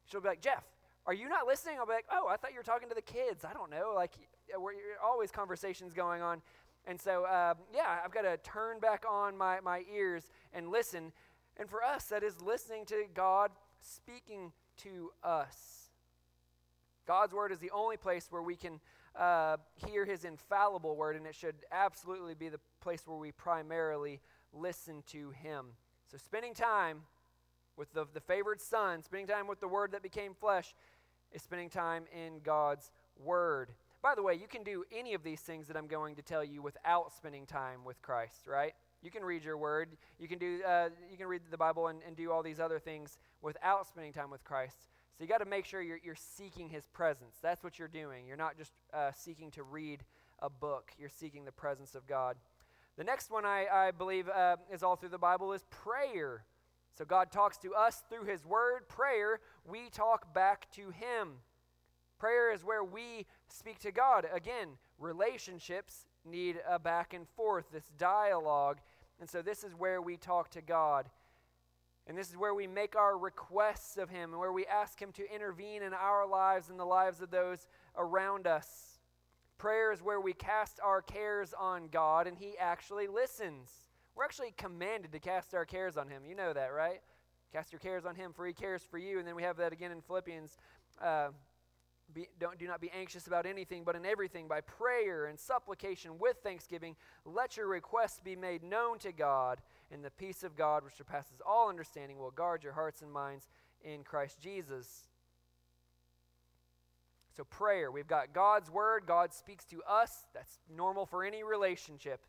[0.05, 0.65] she'll be like, Jeff,
[1.05, 1.77] are you not listening?
[1.79, 3.45] I'll be like, oh, I thought you were talking to the kids.
[3.45, 3.93] I don't know.
[3.95, 4.11] Like,
[4.57, 6.41] we're, always conversations going on.
[6.85, 11.13] And so, uh, yeah, I've got to turn back on my, my ears and listen.
[11.55, 15.91] And for us, that is listening to God speaking to us.
[17.05, 18.79] God's word is the only place where we can
[19.15, 24.19] uh, hear his infallible word, and it should absolutely be the place where we primarily
[24.51, 25.67] listen to him.
[26.11, 27.01] So, spending time
[27.77, 30.75] with the, the favored son, spending time with the word that became flesh,
[31.31, 32.91] is spending time in God's
[33.23, 33.71] word.
[34.01, 36.43] By the way, you can do any of these things that I'm going to tell
[36.43, 38.73] you without spending time with Christ, right?
[39.01, 39.89] You can read your word.
[40.19, 40.59] You can do.
[40.67, 44.13] Uh, you can read the Bible and, and do all these other things without spending
[44.13, 44.89] time with Christ.
[45.17, 47.37] So you got to make sure you're, you're seeking His presence.
[47.41, 48.27] That's what you're doing.
[48.27, 50.03] You're not just uh, seeking to read
[50.39, 50.91] a book.
[50.99, 52.37] You're seeking the presence of God.
[52.97, 56.43] The next one I, I believe uh, is all through the Bible is prayer.
[56.97, 58.89] So God talks to us through His Word.
[58.89, 61.37] Prayer, we talk back to Him.
[62.17, 64.25] Prayer is where we speak to God.
[64.33, 68.79] Again, relationships need a back and forth, this dialogue.
[69.19, 71.09] And so this is where we talk to God.
[72.07, 75.11] And this is where we make our requests of Him and where we ask Him
[75.13, 78.99] to intervene in our lives and the lives of those around us.
[79.57, 83.69] Prayer is where we cast our cares on God and He actually listens.
[84.15, 86.23] We're actually commanded to cast our cares on Him.
[86.25, 87.01] You know that, right?
[87.51, 89.19] Cast your cares on Him, for He cares for you.
[89.19, 90.57] And then we have that again in Philippians.
[91.01, 91.29] Uh,
[92.13, 96.17] be, don't, do not be anxious about anything, but in everything, by prayer and supplication
[96.19, 96.95] with thanksgiving,
[97.25, 99.59] let your requests be made known to God.
[99.91, 103.47] and the peace of God, which surpasses all understanding, will guard your hearts and minds
[103.83, 105.07] in Christ Jesus.
[107.35, 107.91] So, prayer.
[107.91, 109.03] We've got God's word.
[109.05, 110.25] God speaks to us.
[110.33, 112.21] That's normal for any relationship.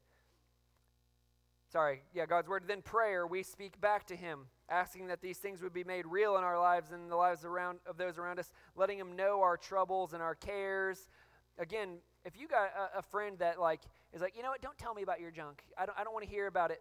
[1.70, 2.64] Sorry, yeah, God's word.
[2.66, 3.26] Then prayer.
[3.26, 6.58] We speak back to Him, asking that these things would be made real in our
[6.58, 10.22] lives and the lives around of those around us, letting him know our troubles and
[10.22, 11.08] our cares.
[11.58, 13.82] Again, if you got a, a friend that like
[14.14, 15.62] is like, you know what, don't tell me about your junk.
[15.76, 16.80] I don't, I don't want to hear about it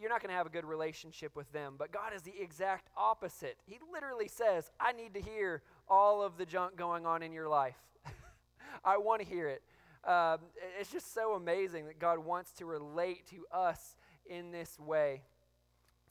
[0.00, 1.74] you're not going to have a good relationship with them.
[1.78, 3.56] But God is the exact opposite.
[3.64, 7.48] He literally says, I need to hear all of the junk going on in your
[7.48, 7.76] life.
[8.84, 9.62] I want to hear it.
[10.04, 10.40] Um,
[10.78, 13.96] it's just so amazing that God wants to relate to us
[14.26, 15.22] in this way.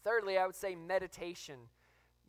[0.04, 1.56] Thirdly, I would say meditation.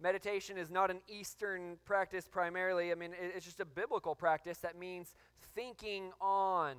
[0.01, 2.93] Meditation is not an Eastern practice primarily.
[2.93, 5.15] I mean, it's just a biblical practice that means
[5.55, 6.77] thinking on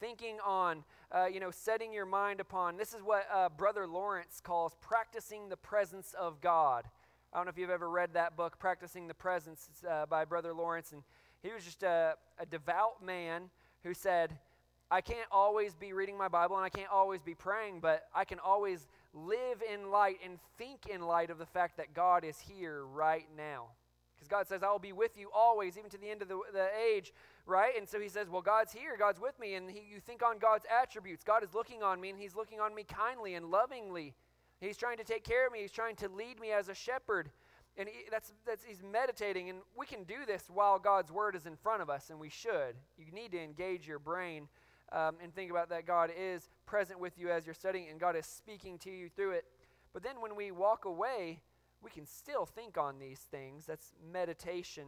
[0.00, 2.76] thinking on, uh, you know, setting your mind upon.
[2.76, 6.84] This is what uh, Brother Lawrence calls practicing the presence of God.
[7.32, 10.52] I don't know if you've ever read that book, Practicing the Presence, uh, by Brother
[10.52, 10.92] Lawrence.
[10.92, 11.02] And
[11.42, 13.50] he was just a, a devout man
[13.82, 14.38] who said,
[14.90, 18.24] I can't always be reading my Bible and I can't always be praying, but I
[18.24, 22.38] can always live in light and think in light of the fact that God is
[22.38, 23.68] here right now.
[24.14, 26.38] Because God says, I will be with you always, even to the end of the,
[26.52, 27.12] the age
[27.46, 27.76] right?
[27.76, 29.54] And so he says, Well, God's here, God's with me.
[29.54, 31.24] And he, you think on God's attributes.
[31.24, 34.14] God is looking on me, and he's looking on me kindly and lovingly.
[34.60, 37.30] He's trying to take care of me, he's trying to lead me as a shepherd.
[37.76, 41.44] And he, that's, that's, he's meditating, and we can do this while God's word is
[41.44, 42.76] in front of us, and we should.
[42.96, 44.46] You need to engage your brain
[44.94, 48.14] um, and think about that God is present with you as you're studying, and God
[48.16, 49.44] is speaking to you through it.
[49.92, 51.40] But then when we walk away,
[51.82, 53.66] we can still think on these things.
[53.66, 54.84] That's meditation.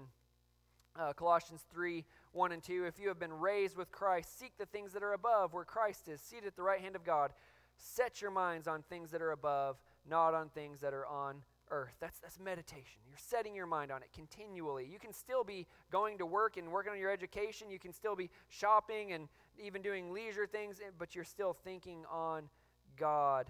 [0.99, 2.85] Uh, Colossians 3 1 and 2.
[2.87, 6.09] If you have been raised with Christ, seek the things that are above, where Christ
[6.09, 7.33] is, seated at the right hand of God.
[7.77, 9.77] Set your minds on things that are above,
[10.09, 11.95] not on things that are on earth.
[12.01, 13.01] That's, that's meditation.
[13.09, 14.89] You're setting your mind on it continually.
[14.91, 17.71] You can still be going to work and working on your education.
[17.71, 19.29] You can still be shopping and
[19.65, 22.49] even doing leisure things, eh, but you're still thinking on
[22.97, 23.47] God.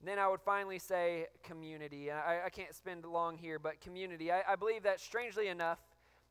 [0.00, 2.10] And then I would finally say community.
[2.10, 4.32] I, I can't spend long here, but community.
[4.32, 5.78] I, I believe that strangely enough,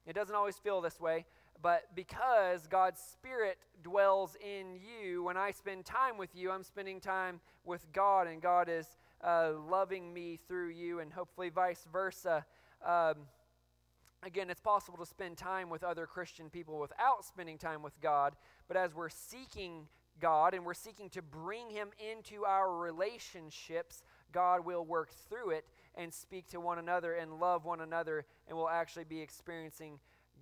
[0.06, 1.26] it doesn't always feel this way,
[1.62, 7.00] but because God's Spirit dwells in you, when I spend time with you, I'm spending
[7.00, 8.88] time with God, and God is
[9.24, 12.46] uh, loving me through you, and hopefully vice versa.
[12.86, 13.16] Um,
[14.24, 18.36] again, it's possible to spend time with other Christian people without spending time with God,
[18.68, 19.88] but as we're seeking
[20.20, 25.66] God and we're seeking to bring Him into our relationships, God will work through it
[25.96, 30.00] and speak to one another and love one another, and we'll actually be experiencing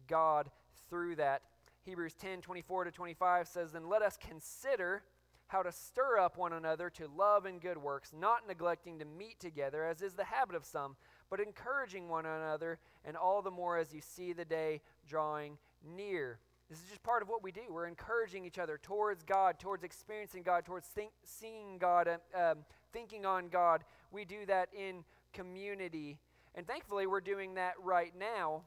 [0.07, 0.49] God
[0.89, 1.41] through that.
[1.85, 5.03] Hebrews 10 24 to 25 says, Then let us consider
[5.47, 9.39] how to stir up one another to love and good works, not neglecting to meet
[9.39, 10.95] together, as is the habit of some,
[11.29, 15.57] but encouraging one another, and all the more as you see the day drawing
[15.95, 16.39] near.
[16.69, 17.61] This is just part of what we do.
[17.69, 22.59] We're encouraging each other towards God, towards experiencing God, towards think, seeing God, um,
[22.93, 23.83] thinking on God.
[24.11, 25.03] We do that in
[25.33, 26.19] community.
[26.53, 28.61] And thankfully, we're doing that right now.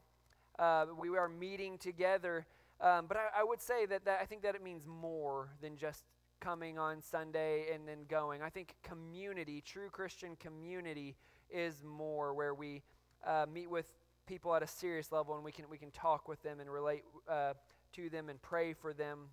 [0.59, 2.45] Uh, we are meeting together.
[2.81, 5.77] Um, but I, I, would say that, that I think that it means more than
[5.77, 6.05] just
[6.43, 8.43] coming on Sunday and then going.
[8.43, 11.15] I think community, true Christian community,
[11.49, 12.83] is more where we
[13.25, 13.87] uh, meet with
[14.27, 17.05] people at a serious level and we can we can talk with them and relate
[17.29, 17.53] uh,
[17.93, 19.29] to them and pray for them.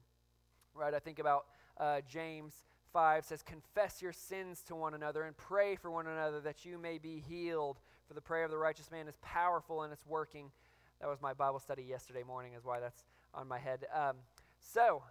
[0.76, 0.94] Right?
[0.94, 1.46] I think about
[1.78, 2.54] uh, James
[2.94, 6.78] 5 says, Confess your sins to one another and pray for one another that you
[6.78, 7.80] may be healed.
[8.08, 10.52] For the prayer of the righteous man is powerful and it's working.
[11.02, 13.04] That was my Bible study yesterday morning, is why that's
[13.34, 13.86] on my head.
[13.94, 14.18] Um,
[14.60, 15.04] so,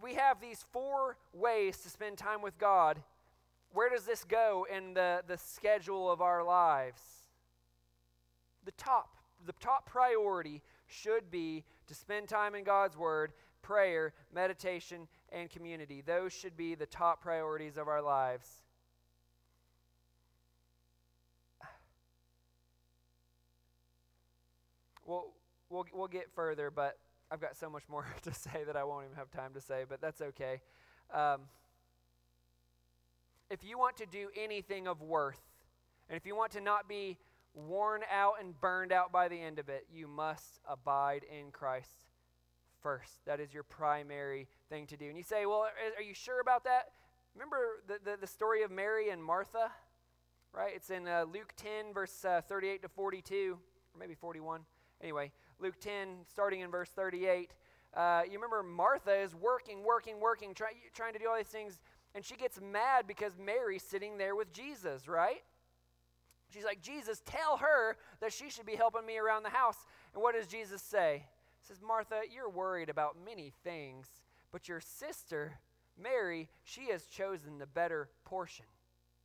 [0.00, 3.02] we have these four ways to spend time with God.
[3.72, 7.02] Where does this go in the, the schedule of our lives?
[8.64, 13.32] The top, the top priority should be to spend time in God's Word,
[13.62, 16.02] prayer, meditation, and community.
[16.04, 18.60] Those should be the top priorities of our lives.
[25.04, 25.32] We'll,
[25.68, 26.96] we'll, we'll get further, but
[27.32, 29.84] I've got so much more to say that I won't even have time to say,
[29.88, 30.60] but that's okay.
[31.14, 31.40] Um,
[33.50, 35.40] if you want to do anything of worth,
[36.10, 37.16] and if you want to not be
[37.54, 41.90] worn out and burned out by the end of it, you must abide in Christ
[42.82, 43.24] first.
[43.24, 45.06] That is your primary thing to do.
[45.06, 45.66] And you say, well,
[45.96, 46.88] are you sure about that?
[47.34, 47.56] Remember
[47.86, 49.70] the, the, the story of Mary and Martha?
[50.52, 50.72] Right?
[50.74, 53.56] It's in uh, Luke 10, verse uh, 38 to 42,
[53.94, 54.60] or maybe 41.
[55.02, 55.32] Anyway,
[55.62, 57.52] Luke 10, starting in verse 38.
[57.94, 61.80] Uh, you remember Martha is working, working, working, try, trying to do all these things
[62.14, 65.42] And she gets mad because Mary's sitting there with Jesus, right?
[66.52, 69.78] She's like, Jesus, tell her that she should be helping me around the house.
[70.12, 71.26] And what does Jesus say?
[71.60, 74.08] He says, Martha, you're worried about many things,
[74.50, 75.60] but your sister,
[75.96, 78.66] Mary, she has chosen the better portion.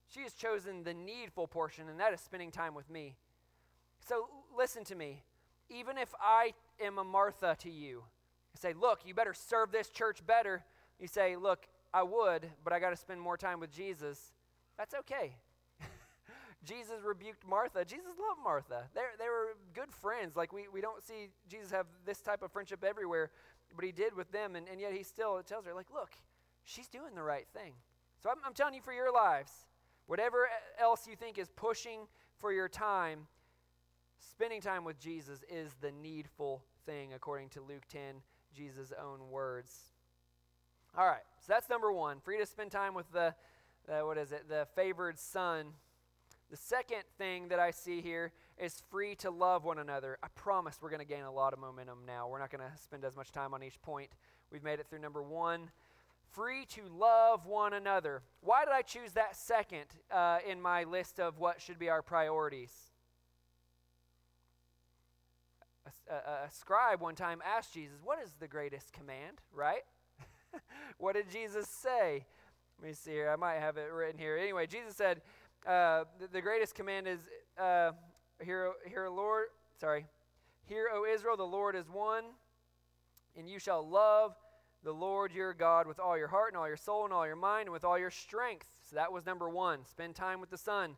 [0.07, 3.17] She has chosen the needful portion, and that is spending time with me.
[4.07, 5.23] So listen to me.
[5.69, 8.03] Even if I am a Martha to you,
[8.55, 10.63] I say, look, you better serve this church better.
[10.99, 14.33] You say, look, I would, but I got to spend more time with Jesus.
[14.77, 15.35] That's okay.
[16.63, 17.85] Jesus rebuked Martha.
[17.85, 18.83] Jesus loved Martha.
[18.93, 20.35] they they were good friends.
[20.35, 23.31] Like, we, we don't see Jesus have this type of friendship everywhere,
[23.75, 24.55] but he did with them.
[24.55, 26.11] And, and yet he still tells her, like, look,
[26.63, 27.73] she's doing the right thing.
[28.21, 29.51] So I'm, I'm telling you for your lives,
[30.07, 30.47] whatever
[30.79, 32.01] else you think is pushing
[32.39, 33.27] for your time,
[34.19, 38.21] spending time with Jesus is the needful thing, according to Luke 10,
[38.55, 39.91] Jesus' own words.
[40.97, 42.19] All right, so that's number one.
[42.19, 43.33] Free to spend time with the,
[43.87, 45.73] what is it, the favored son
[46.49, 50.17] the second thing that I see here is free to love one another.
[50.23, 52.29] I promise we're going to gain a lot of momentum now.
[52.29, 54.11] We're not going to spend as much time on each point.
[54.49, 55.71] We've made it through number one.
[56.31, 58.21] Free to love one another.
[58.39, 62.01] Why did I choose that second uh, in my list of what should be our
[62.01, 62.71] priorities?
[66.09, 69.83] A, a, scribe one time asked Jesus, What is the greatest command, right?
[70.97, 72.25] what did Jesus say?
[72.79, 73.29] Let me see here.
[73.29, 74.37] I might have it written here.
[74.37, 75.21] Anyway, Jesus said,
[75.65, 77.19] uh, the, the, greatest command is
[77.59, 77.91] uh,
[78.43, 78.73] hear,
[79.09, 79.45] Lord,
[79.79, 80.05] sorry,
[80.65, 82.23] hear, O Israel, the Lord is one,
[83.35, 84.35] and you shall love
[84.83, 87.35] the Lord your God with all your heart and all your soul and all your
[87.35, 88.67] mind and with all your strength.
[88.89, 89.85] So that was number one.
[89.85, 90.95] Spend time with the Son.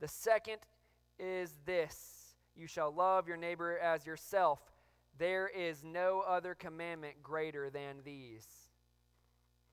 [0.00, 0.58] The second
[1.18, 2.13] is this
[2.56, 4.60] you shall love your neighbor as yourself.
[5.18, 8.46] There is no other commandment greater than these.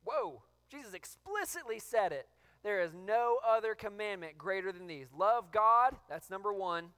[0.03, 2.27] Whoa, Jesus explicitly said it.
[2.63, 5.07] There is no other commandment greater than these.
[5.15, 6.89] Love God, that's number one.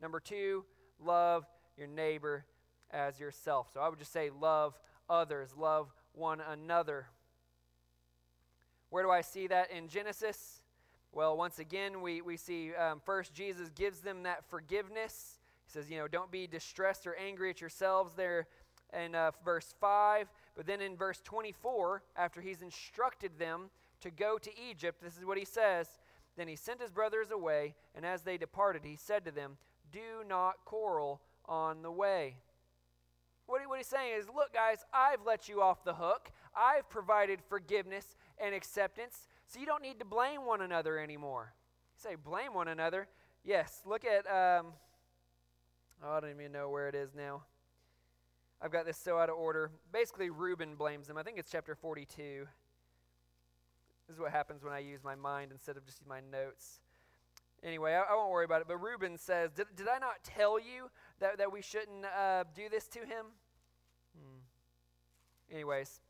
[0.00, 0.64] Number two,
[1.00, 1.44] love
[1.76, 2.46] your neighbor
[2.90, 3.68] as yourself.
[3.74, 4.78] So I would just say, love
[5.10, 7.06] others, love one another.
[8.90, 10.57] Where do I see that in Genesis?
[11.12, 15.38] Well, once again, we, we see um, first Jesus gives them that forgiveness.
[15.66, 18.46] He says, you know, don't be distressed or angry at yourselves there
[18.92, 20.28] in uh, verse 5.
[20.56, 25.24] But then in verse 24, after he's instructed them to go to Egypt, this is
[25.24, 25.88] what he says.
[26.36, 29.56] Then he sent his brothers away, and as they departed, he said to them,
[29.90, 32.36] Do not quarrel on the way.
[33.46, 36.30] What, he, what he's saying is, Look, guys, I've let you off the hook.
[36.56, 41.54] I've provided forgiveness and acceptance, so you don't need to blame one another anymore.
[41.96, 43.08] You say, Blame one another?
[43.44, 44.72] Yes, look at, um,
[46.04, 47.42] oh, I don't even know where it is now.
[48.60, 49.70] I've got this so out of order.
[49.92, 51.16] Basically, Reuben blames him.
[51.16, 52.46] I think it's chapter 42.
[54.06, 56.80] This is what happens when I use my mind instead of just my notes.
[57.62, 58.68] Anyway, I, I won't worry about it.
[58.68, 60.90] But Reuben says, Did, did I not tell you
[61.20, 63.26] that, that we shouldn't uh, do this to him?
[64.14, 65.54] Hmm.
[65.54, 66.00] Anyways,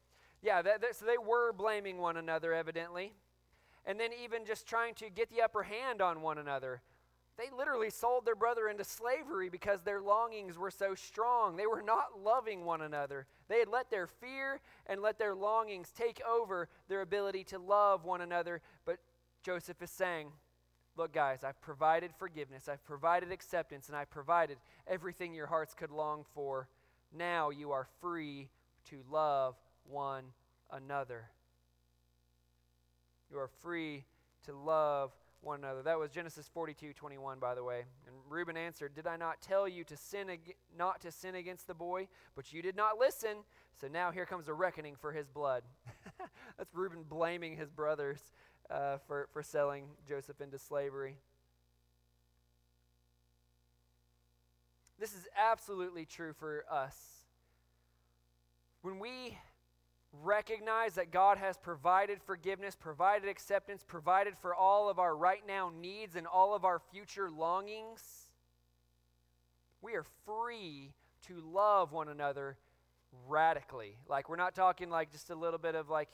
[0.42, 3.12] yeah, that, that, so they were blaming one another, evidently.
[3.88, 6.82] And then even just trying to get the upper hand on one another.
[7.38, 11.56] They literally sold their brother into slavery because their longings were so strong.
[11.56, 13.26] They were not loving one another.
[13.48, 18.04] They had let their fear and let their longings take over their ability to love
[18.04, 18.60] one another.
[18.84, 18.98] But
[19.42, 20.32] Joseph is saying,
[20.96, 24.58] Look, guys, I've provided forgiveness, I've provided acceptance, and I've provided
[24.88, 26.68] everything your hearts could long for.
[27.16, 28.48] Now you are free
[28.90, 30.24] to love one
[30.72, 31.30] another.
[33.30, 34.04] You are free
[34.46, 35.82] to love one another.
[35.82, 37.84] That was Genesis 42, 21, by the way.
[38.06, 41.66] And Reuben answered, Did I not tell you to sin ag- not to sin against
[41.66, 42.08] the boy?
[42.34, 43.44] But you did not listen.
[43.80, 45.62] So now here comes a reckoning for his blood.
[46.58, 48.20] That's Reuben blaming his brothers
[48.70, 51.16] uh, for, for selling Joseph into slavery.
[54.98, 56.96] This is absolutely true for us.
[58.82, 59.38] When we
[60.12, 65.70] recognize that God has provided forgiveness, provided acceptance, provided for all of our right now
[65.80, 68.28] needs and all of our future longings,
[69.82, 70.92] we are free
[71.26, 72.56] to love one another
[73.26, 73.96] radically.
[74.08, 76.08] Like, we're not talking like just a little bit of like,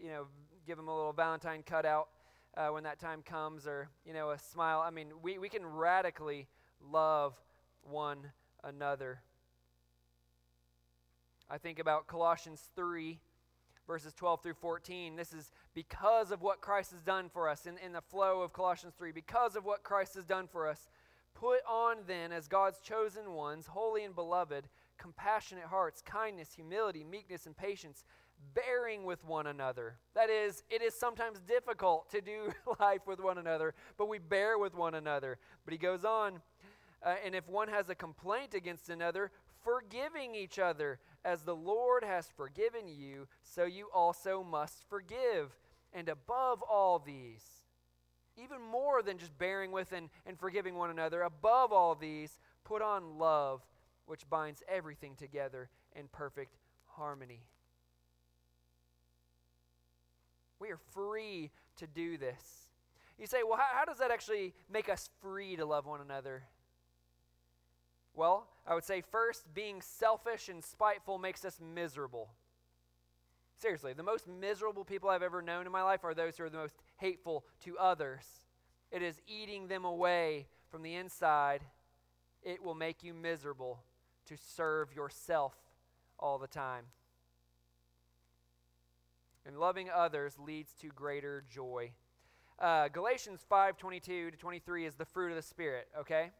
[0.00, 0.26] you know,
[0.66, 2.08] give them a little Valentine cutout
[2.56, 4.80] uh, when that time comes or, you know, a smile.
[4.80, 6.46] I mean, we, we can radically
[6.80, 7.34] love
[7.82, 8.18] one
[8.62, 9.20] another.
[11.50, 13.18] I think about Colossians 3
[13.88, 15.16] verses 12 through 14.
[15.16, 18.52] This is because of what Christ has done for us in, in the flow of
[18.52, 19.10] Colossians 3.
[19.10, 20.86] Because of what Christ has done for us,
[21.34, 24.68] put on then, as God's chosen ones, holy and beloved,
[24.98, 28.04] compassionate hearts, kindness, humility, meekness, and patience,
[28.54, 29.96] bearing with one another.
[30.14, 34.58] That is, it is sometimes difficult to do life with one another, but we bear
[34.58, 35.38] with one another.
[35.64, 36.40] But he goes on,
[37.02, 39.30] uh, and if one has a complaint against another,
[39.62, 45.56] forgiving each other, as the Lord has forgiven you, so you also must forgive.
[45.92, 47.44] And above all these,
[48.36, 52.82] even more than just bearing with and, and forgiving one another, above all these, put
[52.82, 53.62] on love,
[54.06, 56.56] which binds everything together in perfect
[56.86, 57.40] harmony.
[60.60, 62.68] We are free to do this.
[63.18, 66.44] You say, well, how, how, does that actually make us free to love one another?
[68.14, 72.28] Well, I would say first, being selfish and spiteful makes us miserable.
[73.56, 76.50] Seriously, the most miserable people I've ever known in my life are those who are
[76.50, 78.24] the most hateful to others.
[78.92, 81.62] It is eating them away from the inside.
[82.42, 83.80] It will make you miserable
[84.26, 85.54] to serve yourself
[86.18, 86.84] all the time.
[89.46, 91.92] And loving others leads to greater joy.
[92.58, 96.32] Uh, Galatians 5 22 to 23 is the fruit of the Spirit, okay?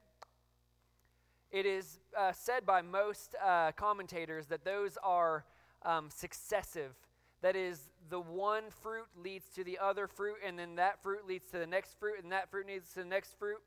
[1.51, 5.45] It is uh, said by most uh, commentators that those are
[5.83, 6.93] um, successive.
[7.41, 11.51] That is, the one fruit leads to the other fruit, and then that fruit leads
[11.53, 13.59] to the next fruit, and that fruit leads to the next fruit.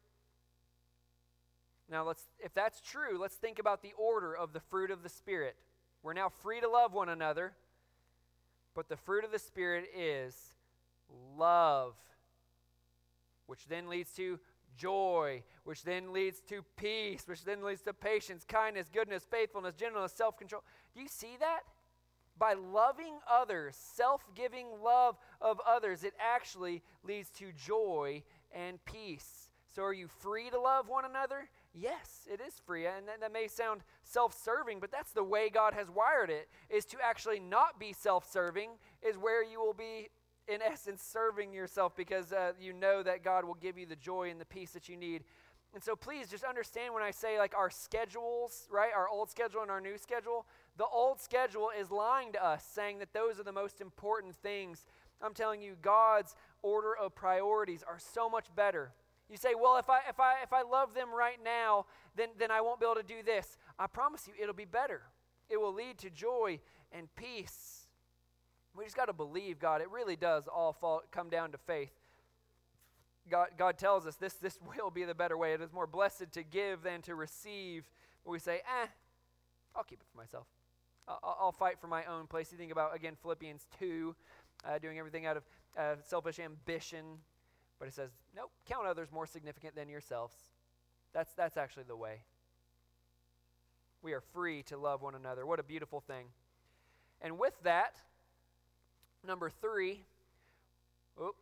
[1.90, 5.10] Now, let's, if that's true, let's think about the order of the fruit of the
[5.10, 5.56] Spirit.
[6.04, 7.54] We're now free to love one another,
[8.76, 10.36] but the fruit of the Spirit is
[11.38, 11.96] love,
[13.48, 14.40] which then leads to
[14.78, 20.14] joy, which then leads to peace, which then leads to patience, kindness, goodness, faithfulness, gentleness,
[20.14, 20.64] self control.
[20.94, 21.62] Do you see that?
[22.38, 29.52] By loving others, self giving love of others, it actually leads to joy and peace.
[29.74, 31.48] So, are you free to love one another?
[31.74, 32.86] Yes, it is free.
[32.86, 36.50] And that, that may sound self serving, but that's the way God has wired it,
[36.70, 40.10] is to actually not be self serving, is where you will be,
[40.52, 44.30] in essence, serving yourself because uh, you know that God will give you the joy
[44.30, 45.24] and the peace that you need.
[45.74, 48.92] And so please just understand when I say like our schedules, right?
[48.94, 50.46] Our old schedule and our new schedule.
[50.78, 54.86] The old schedule is lying to us, saying that those are the most important things.
[55.22, 58.92] I'm telling you, God's order of priorities are so much better.
[59.30, 61.86] You say, well, if I, if I, if I love them right now,
[62.18, 63.58] then, then I won't be able to do this.
[63.80, 65.04] I promise you, it'll be better.
[65.50, 66.60] It will lead to joy
[66.92, 67.81] and peace.
[68.76, 69.82] We just got to believe God.
[69.82, 71.92] It really does all fall, come down to faith.
[73.30, 75.54] God, God tells us this, this will be the better way.
[75.54, 77.90] It is more blessed to give than to receive.
[78.26, 78.88] We say, eh,
[79.76, 80.48] I'll keep it for myself.
[81.08, 82.52] I'll, I'll fight for my own place.
[82.52, 84.16] You think about, again, Philippians 2,
[84.66, 85.44] uh, doing everything out of
[85.78, 87.06] uh, selfish ambition,
[87.80, 90.36] but it says, nope, count others more significant than yourselves.
[91.14, 92.24] That's, that's actually the way.
[94.02, 95.46] We are free to love one another.
[95.46, 96.28] What a beautiful thing.
[97.22, 97.96] And with that,
[99.26, 100.04] number three,
[101.20, 101.36] oh,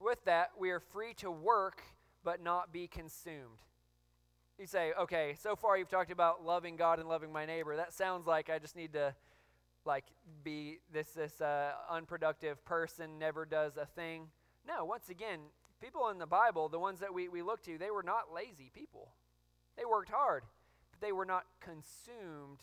[0.00, 1.82] with that, we are free to work
[2.24, 3.60] but not be consumed.
[4.58, 7.76] You say, okay, so far you've talked about loving God and loving my neighbor.
[7.76, 9.14] That sounds like I just need to
[9.84, 10.04] like
[10.42, 14.28] be this this uh, unproductive person, never does a thing.
[14.66, 15.40] No, once again,
[15.80, 18.70] people in the Bible, the ones that we, we look to, they were not lazy
[18.72, 19.08] people.
[19.76, 20.44] They worked hard,
[20.90, 22.62] but they were not consumed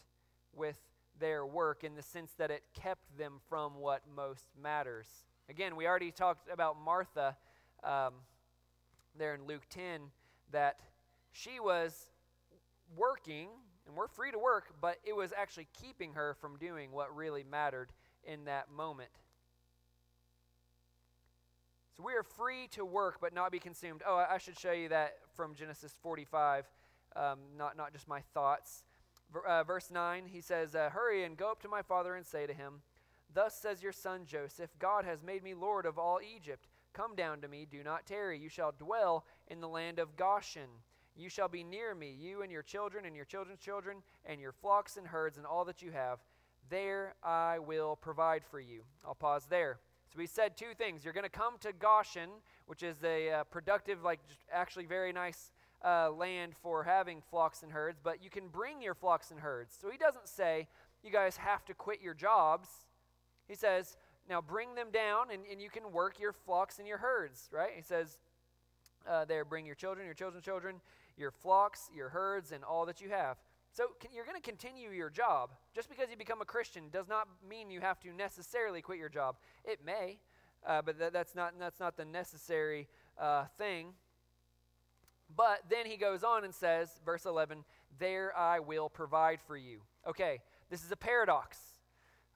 [0.56, 0.78] with
[1.22, 5.08] their work in the sense that it kept them from what most matters.
[5.50, 7.38] Again, we already talked about Martha
[7.84, 8.14] um,
[9.18, 10.02] there in Luke 10,
[10.52, 10.80] that
[11.32, 12.08] she was
[12.98, 13.48] working,
[13.88, 17.46] and we're free to work, but it was actually keeping her from doing what really
[17.50, 17.94] mattered
[18.24, 19.10] in that moment.
[21.98, 24.02] So we are free to work but not be consumed.
[24.06, 26.66] Oh, I should show you that from Genesis 45,
[27.16, 28.84] um, not, not just my thoughts.
[29.48, 32.46] Uh, verse 9, he says, uh, Hurry and go up to my father and say
[32.46, 32.82] to him,
[33.34, 36.68] Thus says your son Joseph, God has made me Lord of all Egypt.
[36.94, 38.38] Come down to me, do not tarry.
[38.38, 40.70] You shall dwell in the land of Goshen.
[41.16, 44.52] You shall be near me, you and your children and your children's children, and your
[44.52, 46.20] flocks and herds and all that you have.
[46.70, 48.82] There I will provide for you.
[49.06, 49.80] I'll pause there.
[50.12, 51.06] So we said two things.
[51.06, 52.30] You're going to come to Goshen,
[52.66, 54.20] which is a uh, productive, like
[54.52, 55.52] actually very nice
[55.84, 59.78] uh, land for having flocks and herds, but you can bring your flocks and herds.
[59.80, 60.68] So he doesn't say
[61.04, 62.68] you guys have to quit your jobs.
[63.48, 63.98] He says,
[64.30, 67.72] now bring them down and, and you can work your flocks and your herds, right?
[67.76, 68.20] He says,
[69.10, 70.76] uh, there, bring your children, your children's children,
[71.18, 73.38] your flocks, your herds, and all that you have.
[73.74, 75.52] So you're going to continue your job.
[75.74, 79.10] Just because you become a Christian does not mean you have to necessarily quit your
[79.10, 79.38] job.
[79.64, 80.20] It may,
[80.68, 83.94] uh, but th- that's not that's not the necessary uh, thing.
[85.36, 87.64] But then he goes on and says, verse 11,
[88.00, 91.58] "There I will provide for you." Okay, this is a paradox,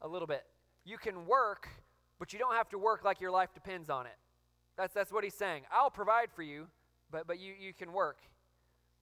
[0.01, 0.45] a little bit.
[0.87, 1.67] you can work,
[2.19, 4.15] but you don't have to work like your life depends on it.
[4.77, 5.63] That's, that's what he's saying.
[5.71, 6.67] I'll provide for you,
[7.09, 8.17] but, but you, you can work.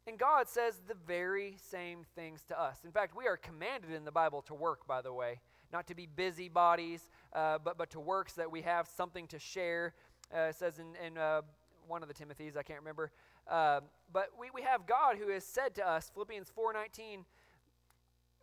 [0.05, 2.79] And God says the very same things to us.
[2.83, 5.39] In fact, we are commanded in the Bible to work, by the way,
[5.71, 9.39] not to be busybodies, uh, but, but to work so that we have something to
[9.39, 9.93] share.
[10.33, 11.41] Uh, it says in, in uh,
[11.87, 13.11] one of the Timothys, I can't remember.
[13.49, 13.81] Uh,
[14.11, 17.25] but we, we have God who has said to us, Philippians 4.19,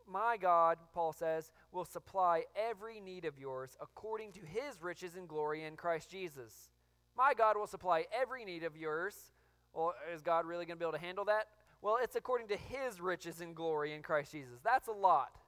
[0.06, 5.28] My God, Paul says, will supply every need of yours according to his riches and
[5.28, 6.70] glory in Christ Jesus.
[7.16, 9.14] My God will supply every need of yours
[9.72, 11.46] well, is God really going to be able to handle that?
[11.82, 14.58] Well, it's according to his riches and glory in Christ Jesus.
[14.62, 15.38] That's a lot.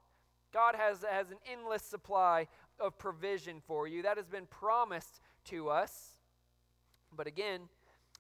[0.53, 2.47] God has, has an endless supply
[2.79, 4.03] of provision for you.
[4.03, 6.19] That has been promised to us.
[7.15, 7.63] But again,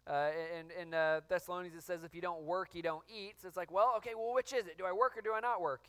[0.06, 3.34] uh, in, in uh, Thessalonians it says if you don't work, you don't eat.
[3.40, 4.78] So it's like, well, okay, well, which is it?
[4.78, 5.84] Do I work or do I not work?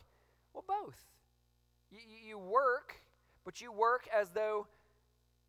[0.52, 0.98] Well, both.
[1.90, 1.98] You,
[2.28, 3.02] you work,
[3.44, 4.66] but you work as though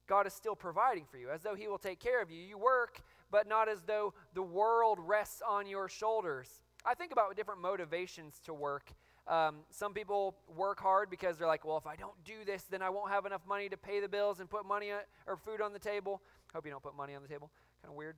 [0.08, 2.42] God is still providing for you, as though He will take care of you.
[2.42, 3.02] You work
[3.32, 6.62] but not as though the world rests on your shoulders.
[6.86, 8.94] I think about different motivations to work.
[9.28, 12.82] Um, some people work hard because they're like, well, if I don't do this, then
[12.82, 15.62] I won't have enough money to pay the bills and put money on, or food
[15.62, 16.22] on the table.
[16.54, 17.50] Hope you don't put money on the table.
[17.82, 18.16] Kind of weird.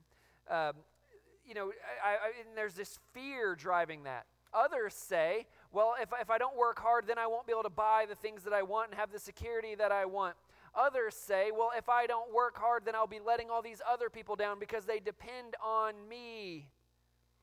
[0.50, 0.72] Um,
[1.46, 1.72] you know,
[2.04, 4.26] I, I, and there's this fear driving that.
[4.52, 7.70] Others say, well, if, if I don't work hard, then I won't be able to
[7.70, 10.36] buy the things that I want and have the security that I want.
[10.74, 14.08] Others say, well, if I don't work hard, then I'll be letting all these other
[14.08, 16.68] people down because they depend on me.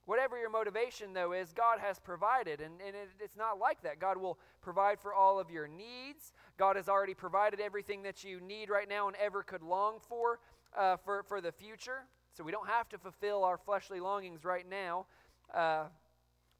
[0.06, 2.62] Whatever your motivation, though, is, God has provided.
[2.62, 4.00] And, and it, it's not like that.
[4.00, 6.34] God will provide for all of your needs.
[6.58, 10.40] God has already provided everything that you need right now and ever could long for
[10.78, 12.06] uh, for, for the future.
[12.36, 15.06] So we don't have to fulfill our fleshly longings right now,
[15.54, 15.86] uh,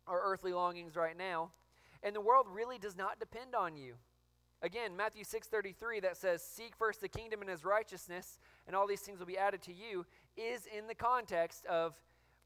[0.08, 1.52] our earthly longings right now.
[2.02, 3.96] And the world really does not depend on you.
[4.62, 9.02] Again, Matthew 6:33 that says, "Seek first the kingdom and his righteousness, and all these
[9.02, 10.06] things will be added to you,"
[10.38, 12.02] is in the context of,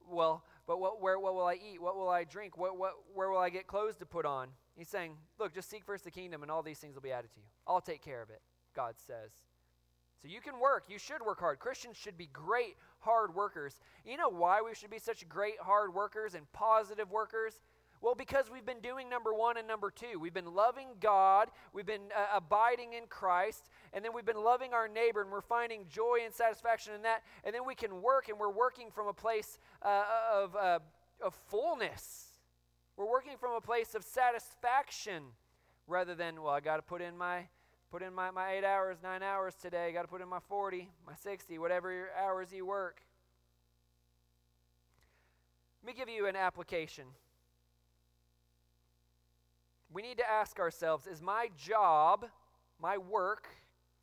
[0.08, 1.80] well, but what, where, what will I eat?
[1.80, 2.58] What will I drink?
[2.58, 4.50] What, what, where will I get clothes to put on?
[4.76, 7.32] He's saying, look, just seek first the kingdom, and all these things will be added
[7.34, 7.46] to you.
[7.68, 8.42] I'll take care of it,
[8.74, 9.32] God says.
[10.22, 10.86] So you can work.
[10.90, 11.60] You should work hard.
[11.60, 13.80] Christians should be great hard workers.
[14.06, 17.62] You know why we should be such great hard workers and positive workers?
[18.02, 20.20] Well, because we've been doing number one and number two.
[20.20, 24.74] We've been loving God, we've been uh, abiding in Christ, and then we've been loving
[24.74, 27.24] our neighbor, and we're finding joy and satisfaction in that.
[27.44, 30.04] And then we can work, and we're working from a place uh,
[30.34, 30.80] of, uh,
[31.22, 32.28] of fullness.
[32.96, 35.24] We're working from a place of satisfaction
[35.88, 37.48] rather than, well, I got to put in my
[37.92, 39.92] put in my, my eight hours, nine hours today.
[39.94, 43.02] Got to put in my 40, my 60, whatever hours you work.
[45.84, 47.06] Let me give you an application
[49.92, 52.26] we need to ask ourselves is my job,
[52.82, 53.48] my work,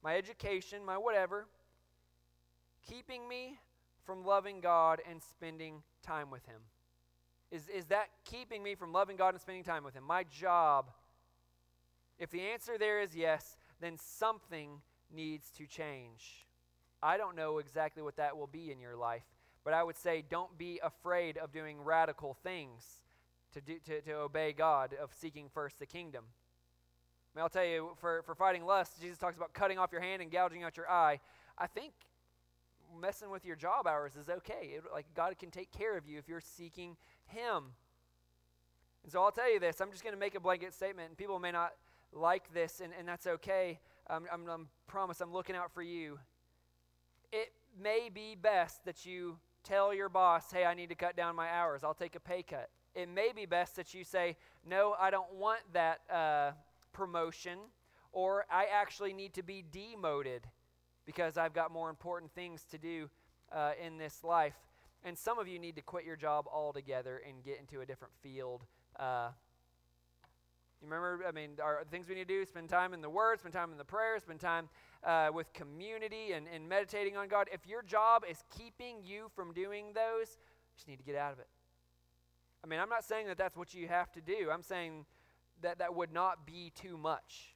[0.03, 1.47] my education, my whatever,
[2.89, 3.59] keeping me
[4.05, 6.61] from loving God and spending time with Him?
[7.51, 10.05] Is, is that keeping me from loving God and spending time with Him?
[10.05, 10.91] My job.
[12.19, 14.81] If the answer there is yes, then something
[15.15, 16.47] needs to change.
[17.03, 19.25] I don't know exactly what that will be in your life,
[19.65, 22.85] but I would say don't be afraid of doing radical things
[23.53, 26.25] to, do, to, to obey God, of seeking first the kingdom.
[27.35, 30.01] I mean, I'll tell you, for, for fighting lust, Jesus talks about cutting off your
[30.01, 31.21] hand and gouging out your eye.
[31.59, 31.93] I think
[32.99, 34.73] messing with your job hours is okay.
[34.77, 36.97] It, like God can take care of you if you're seeking
[37.27, 37.75] Him.
[39.03, 39.81] And so I'll tell you this.
[39.81, 41.73] I'm just going to make a blanket statement, and people may not
[42.17, 43.79] like this, and, and that's okay.
[44.09, 46.19] I'm, I'm promise I'm looking out for you.
[47.33, 51.37] It may be best that you tell your boss, "Hey, I need to cut down
[51.37, 51.85] my hours.
[51.85, 54.37] I'll take a pay cut." it may be best that you say,
[54.67, 56.53] No, I don't want that uh,
[56.93, 57.59] promotion,
[58.11, 60.43] or I actually need to be demoted
[61.05, 63.09] because I've got more important things to do
[63.53, 64.57] uh, in this life.
[65.05, 68.15] And some of you need to quit your job altogether and get into a different
[68.23, 68.65] field.
[68.99, 69.29] Uh,
[70.81, 73.11] you remember, I mean, our the things we need to do spend time in the
[73.11, 74.69] Word, spend time in the prayer, spend time
[75.05, 77.49] uh, with community and, and meditating on God.
[77.53, 81.33] If your job is keeping you from doing those, you just need to get out
[81.33, 81.49] of it.
[82.63, 84.51] I mean, I'm not saying that that's what you have to do.
[84.53, 85.07] I'm saying
[85.63, 87.55] that that would not be too much.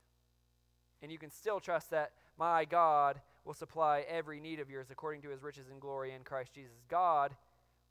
[1.02, 5.22] And you can still trust that my God will supply every need of yours according
[5.22, 6.76] to his riches and glory in Christ Jesus.
[6.88, 7.34] God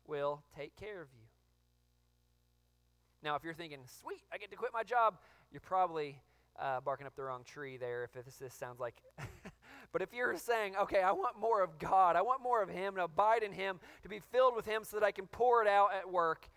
[0.07, 1.18] will take care of you.
[3.23, 5.17] Now, if you're thinking, sweet, I get to quit my job,
[5.51, 6.19] you're probably
[6.59, 9.01] uh, barking up the wrong tree there if this, this sounds like.
[9.91, 12.95] but if you're saying, okay, I want more of God, I want more of Him,
[12.95, 15.67] to abide in Him, to be filled with Him so that I can pour it
[15.67, 16.49] out at work,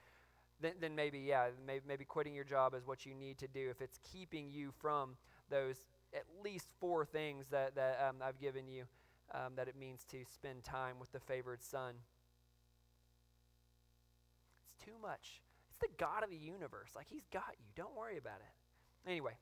[0.60, 3.68] then, then maybe, yeah, maybe, maybe quitting your job is what you need to do
[3.70, 5.16] if it's keeping you from
[5.50, 5.76] those
[6.14, 8.84] at least four things that, that um, I've given you
[9.34, 11.94] um, that it means to spend time with the favored son.
[14.76, 15.40] It's too much.
[15.82, 16.90] The God of the universe.
[16.96, 17.66] Like, He's got you.
[17.76, 19.10] Don't worry about it.
[19.10, 19.32] Anyway,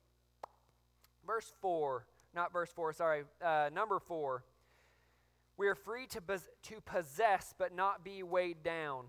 [1.26, 4.42] verse 4, not verse 4, sorry, uh, number 4.
[5.56, 9.04] We are free to, to possess, but not be weighed down.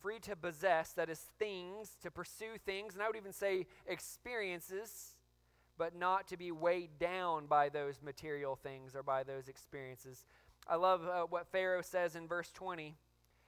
[0.00, 5.16] Free to possess, that is, things, to pursue things, and I would even say experiences,
[5.76, 10.24] but not to be weighed down by those material things or by those experiences.
[10.68, 12.94] I love uh, what Pharaoh says in verse 20.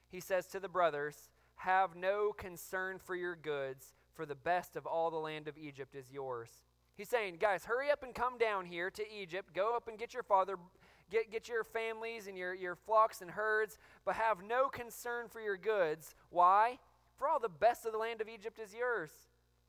[0.08, 4.86] He says to the brothers, Have no concern for your goods, for the best of
[4.86, 6.48] all the land of Egypt is yours.
[6.96, 9.54] He's saying, Guys, hurry up and come down here to Egypt.
[9.54, 10.56] Go up and get your father
[11.10, 15.40] Get, get your families and your, your flocks and herds, but have no concern for
[15.40, 16.14] your goods.
[16.30, 16.78] Why?
[17.16, 19.10] For all the best of the land of Egypt is yours.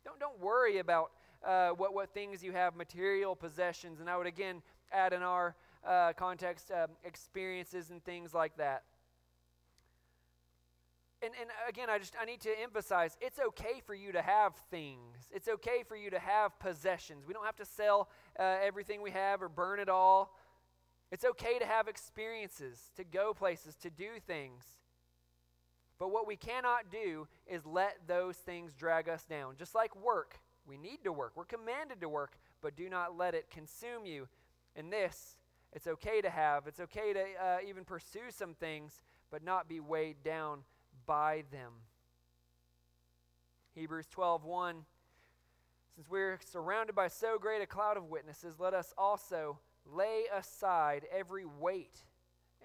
[0.04, 1.12] Don't, don't worry about
[1.46, 4.00] uh, what, what things you have, material possessions.
[4.00, 5.56] And I would again add in our
[5.88, 8.84] uh, context um, experiences and things like that.
[11.24, 14.54] And, and again, I just I need to emphasize it's okay for you to have
[14.70, 15.28] things.
[15.32, 17.26] It's okay for you to have possessions.
[17.28, 18.10] We don't have to sell
[18.40, 20.38] uh, everything we have or burn it all.
[21.12, 24.64] It's okay to have experiences, to go places, to do things.
[26.00, 29.56] But what we cannot do is let those things drag us down.
[29.58, 31.32] Just like work, we need to work.
[31.36, 34.28] We're commanded to work, but do not let it consume you.
[34.76, 35.38] and this,
[35.74, 39.02] it's okay to have, it's okay to uh, even pursue some things,
[39.32, 40.60] but not be weighed down
[41.08, 41.72] by them.
[43.74, 44.76] Hebrews 12 1
[45.96, 49.58] Since we're surrounded by so great a cloud of witnesses, let us also
[49.94, 52.04] Lay aside every weight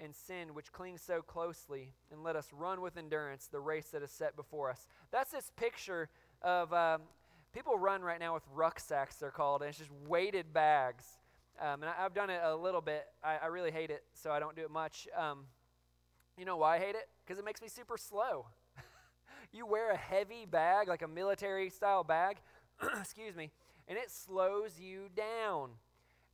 [0.02, 4.02] and sin which clings so closely, and let us run with endurance the race that
[4.02, 4.86] is set before us.
[5.10, 6.08] That's this picture
[6.40, 7.02] of um,
[7.52, 11.04] people run right now with rucksacks, they're called, and it's just weighted bags.
[11.60, 13.04] Um, and I, have done it a little bit.
[13.22, 15.06] I, I, really hate it, so I don't do it much.
[15.16, 15.44] Um,
[16.36, 17.08] you know why I hate it?
[17.24, 18.46] Because it makes me super slow.
[19.52, 22.38] you wear a heavy bag, like a military style bag,
[23.00, 23.50] excuse me,
[23.88, 25.70] and it slows you down.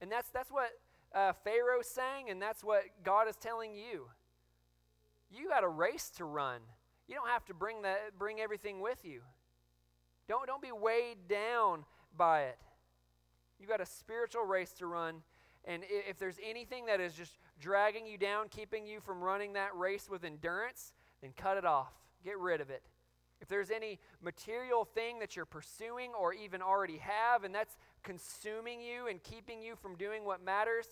[0.01, 0.71] And that's, that's what
[1.15, 4.09] uh, Pharaoh sang, and that's what God is telling you.
[5.31, 6.61] You got a race to run.
[7.07, 9.23] You don't have to bring, that, bring everything with you.
[10.29, 11.85] Don't, don't be weighed down
[12.17, 12.59] by it.
[13.59, 15.23] You got a spiritual race to run.
[15.65, 19.77] And if there's anything that is just dragging you down, keeping you from running that
[19.77, 20.93] race with endurance,
[21.23, 21.93] then cut it off.
[22.25, 22.83] Get rid of it.
[23.41, 28.81] If there's any material thing that you're pursuing or even already have, and that's consuming
[28.81, 30.87] you and keeping you from doing what matters,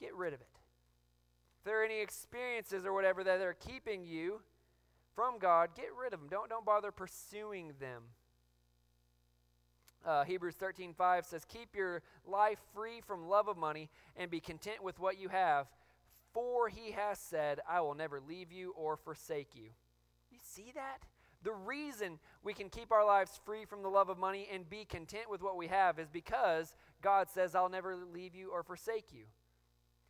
[0.00, 0.48] get rid of it.
[1.60, 4.40] If there are any experiences or whatever that are keeping you
[5.14, 6.28] from God, get rid of them.
[6.28, 8.02] Don't, don't bother pursuing them.
[10.04, 14.82] Uh, Hebrews 13:5 says, "Keep your life free from love of money and be content
[14.82, 15.68] with what you have,
[16.32, 19.70] for he has said, I will never leave you or forsake you."
[20.30, 20.98] You see that?
[21.42, 24.84] The reason we can keep our lives free from the love of money and be
[24.84, 29.12] content with what we have is because God says, I'll never leave you or forsake
[29.12, 29.24] you.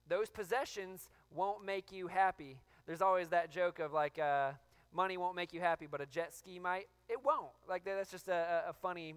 [0.09, 2.61] Those possessions won't make you happy.
[2.87, 4.53] There's always that joke of like, uh,
[4.93, 6.89] money won't make you happy, but a jet ski might.
[7.09, 7.53] It won't.
[7.66, 9.14] Like, that's just a, a funny,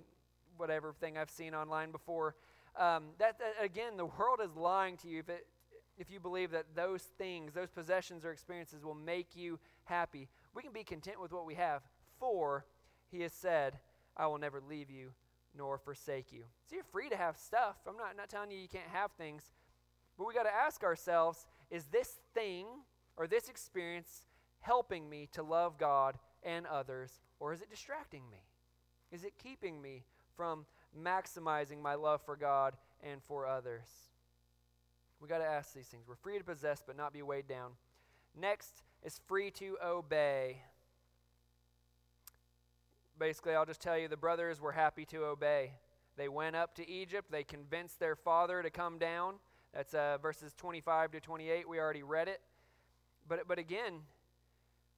[0.55, 2.35] whatever thing I've seen online before.
[2.77, 5.47] Um, that, that, again, the world is lying to you if, it,
[5.97, 10.27] if you believe that those things, those possessions or experiences will make you happy.
[10.53, 11.81] We can be content with what we have.
[12.19, 12.65] For
[13.11, 13.79] he has said,
[14.17, 15.11] I will never leave you
[15.57, 16.43] nor forsake you.
[16.69, 17.77] So you're free to have stuff.
[17.87, 19.43] I'm not, not telling you you can't have things.
[20.17, 22.65] But we got to ask ourselves is this thing
[23.17, 24.25] or this experience
[24.59, 28.43] helping me to love God and others, or is it distracting me?
[29.11, 30.03] Is it keeping me
[30.35, 30.65] from
[30.97, 33.87] maximizing my love for God and for others?
[35.25, 36.03] We got to ask these things.
[36.07, 37.71] We're free to possess, but not be weighed down.
[38.39, 40.57] Next is free to obey
[43.19, 45.71] basically, I'll just tell you the brothers were happy to obey.
[46.17, 47.31] They went up to Egypt.
[47.31, 49.35] They convinced their father to come down.
[49.73, 51.67] That's uh, verses 25 to 28.
[51.67, 52.41] We already read it.
[53.27, 54.01] But, but again,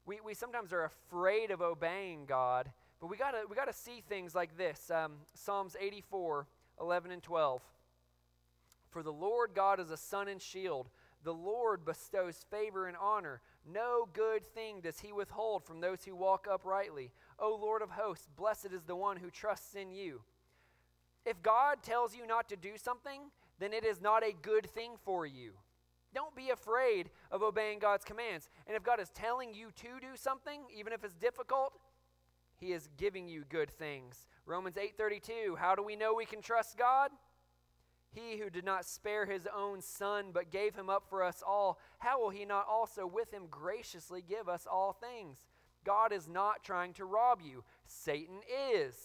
[0.06, 4.04] we, we sometimes are afraid of obeying God, but we got we got to see
[4.08, 6.48] things like this um, Psalms 84
[6.80, 7.62] 11 and 12.
[8.98, 10.90] For the Lord God is a sun and shield.
[11.24, 13.42] The Lord bestows favor and honor.
[13.72, 17.12] No good thing does he withhold from those who walk uprightly.
[17.38, 20.24] O Lord of hosts, blessed is the one who trusts in you.
[21.28, 23.22] If God tells you not to do something,
[23.60, 25.52] then it is not a good thing for you.
[26.16, 28.50] Don't be afraid of obeying God's commands.
[28.66, 31.74] And if God is telling you to do something, even if it's difficult,
[32.56, 34.26] he is giving you good things.
[34.48, 37.12] Romans 8:32, how do we know we can trust God?
[38.14, 41.80] He who did not spare his own son, but gave him up for us all,
[42.00, 45.38] how will he not also with him graciously give us all things?
[45.84, 48.40] God is not trying to rob you, Satan
[48.76, 48.96] is.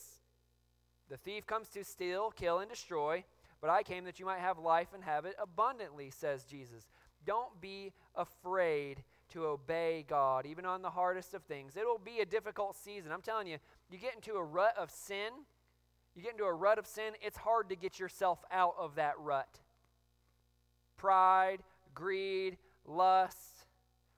[1.11, 3.25] The thief comes to steal, kill, and destroy,
[3.61, 6.89] but I came that you might have life and have it abundantly, says Jesus.
[7.27, 11.77] Don't be afraid to obey God, even on the hardest of things.
[11.77, 13.13] It will be a difficult season.
[13.13, 13.59] I'm telling you,
[13.91, 15.31] you get into a rut of sin
[16.15, 19.15] you get into a rut of sin, it's hard to get yourself out of that
[19.19, 19.61] rut.
[20.97, 21.63] Pride,
[21.95, 23.67] greed, lust,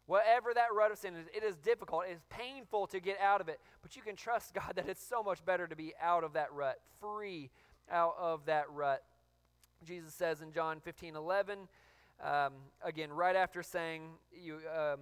[0.06, 2.04] whatever that rut of sin is, it is difficult.
[2.08, 3.60] It is painful to get out of it.
[3.82, 6.52] But you can trust God that it's so much better to be out of that
[6.52, 7.50] rut, free
[7.90, 9.02] out of that rut.
[9.84, 11.58] Jesus says in John 15 11,
[12.22, 15.00] um, again, right after saying, you, um,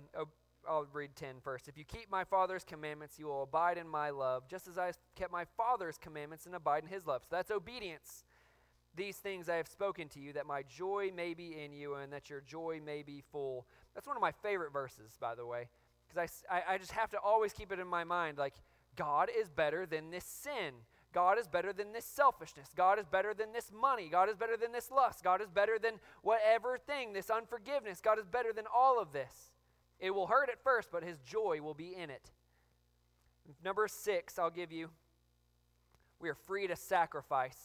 [0.69, 1.69] I'll read 10 first.
[1.69, 4.93] If you keep my Father's commandments, you will abide in my love, just as I
[5.17, 7.23] kept my Father's commandments and abide in his love.
[7.23, 8.25] So that's obedience.
[8.95, 12.13] These things I have spoken to you, that my joy may be in you and
[12.13, 13.67] that your joy may be full.
[13.95, 15.69] That's one of my favorite verses, by the way,
[16.09, 18.55] because I, I, I just have to always keep it in my mind like,
[18.97, 20.75] God is better than this sin.
[21.13, 22.69] God is better than this selfishness.
[22.75, 24.09] God is better than this money.
[24.09, 25.23] God is better than this lust.
[25.23, 28.01] God is better than whatever thing, this unforgiveness.
[28.01, 29.53] God is better than all of this.
[30.03, 32.33] It will hurt at first, but his joy will be in it.
[33.65, 34.91] Number six, I'll give you.
[36.21, 37.57] We are free to sacrifice,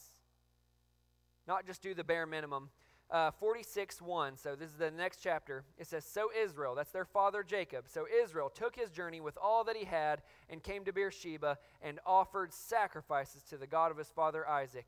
[1.48, 2.70] not just do the bare minimum.
[3.10, 5.64] Uh, 46 1, so this is the next chapter.
[5.78, 9.64] It says, So Israel, that's their father Jacob, so Israel took his journey with all
[9.64, 14.10] that he had and came to Beersheba and offered sacrifices to the God of his
[14.10, 14.88] father Isaac.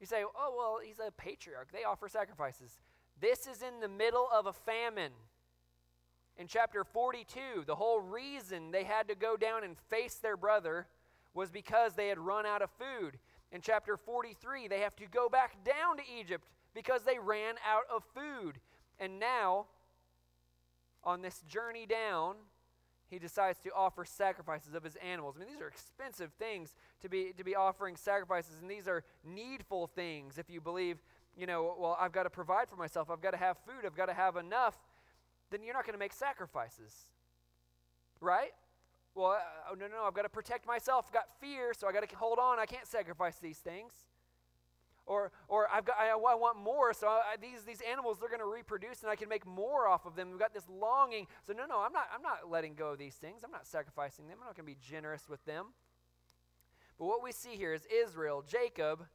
[0.00, 1.70] You say, Oh, well, he's a patriarch.
[1.72, 2.80] They offer sacrifices.
[3.20, 5.12] This is in the middle of a famine.
[6.38, 10.86] In chapter 42, the whole reason they had to go down and face their brother
[11.34, 13.18] was because they had run out of food.
[13.52, 17.84] In chapter 43, they have to go back down to Egypt because they ran out
[17.94, 18.58] of food.
[18.98, 19.66] And now,
[21.04, 22.36] on this journey down,
[23.08, 25.36] he decides to offer sacrifices of his animals.
[25.36, 29.04] I mean, these are expensive things to be to be offering sacrifices, and these are
[29.24, 30.38] needful things.
[30.38, 30.98] If you believe,
[31.36, 33.96] you know, well, I've got to provide for myself, I've got to have food, I've
[33.96, 34.76] got to have enough
[35.50, 36.92] then you're not going to make sacrifices.
[38.20, 38.52] Right?
[39.14, 41.06] Well, uh, oh, no, no, I've got to protect myself.
[41.08, 42.58] I've got fear, so i got to hold on.
[42.58, 43.92] I can't sacrifice these things.
[45.06, 48.40] Or, or I've got, I, I want more, so I, these, these animals, they're going
[48.40, 50.30] to reproduce and I can make more off of them.
[50.30, 51.28] We've got this longing.
[51.46, 53.42] So, no, no, I'm not, I'm not letting go of these things.
[53.44, 54.38] I'm not sacrificing them.
[54.40, 55.66] I'm not going to be generous with them.
[56.98, 59.06] But what we see here is Israel, Jacob,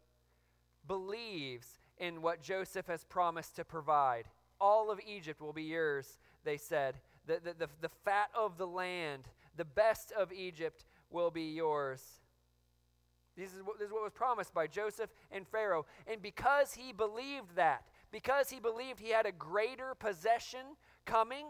[0.87, 4.27] believes in what Joseph has promised to provide.
[4.61, 6.95] All of Egypt will be yours, they said.
[7.25, 9.23] The, the, the, the fat of the land,
[9.57, 12.01] the best of Egypt will be yours.
[13.35, 15.85] This is, what, this is what was promised by Joseph and Pharaoh.
[16.05, 20.61] And because he believed that, because he believed he had a greater possession
[21.05, 21.47] coming,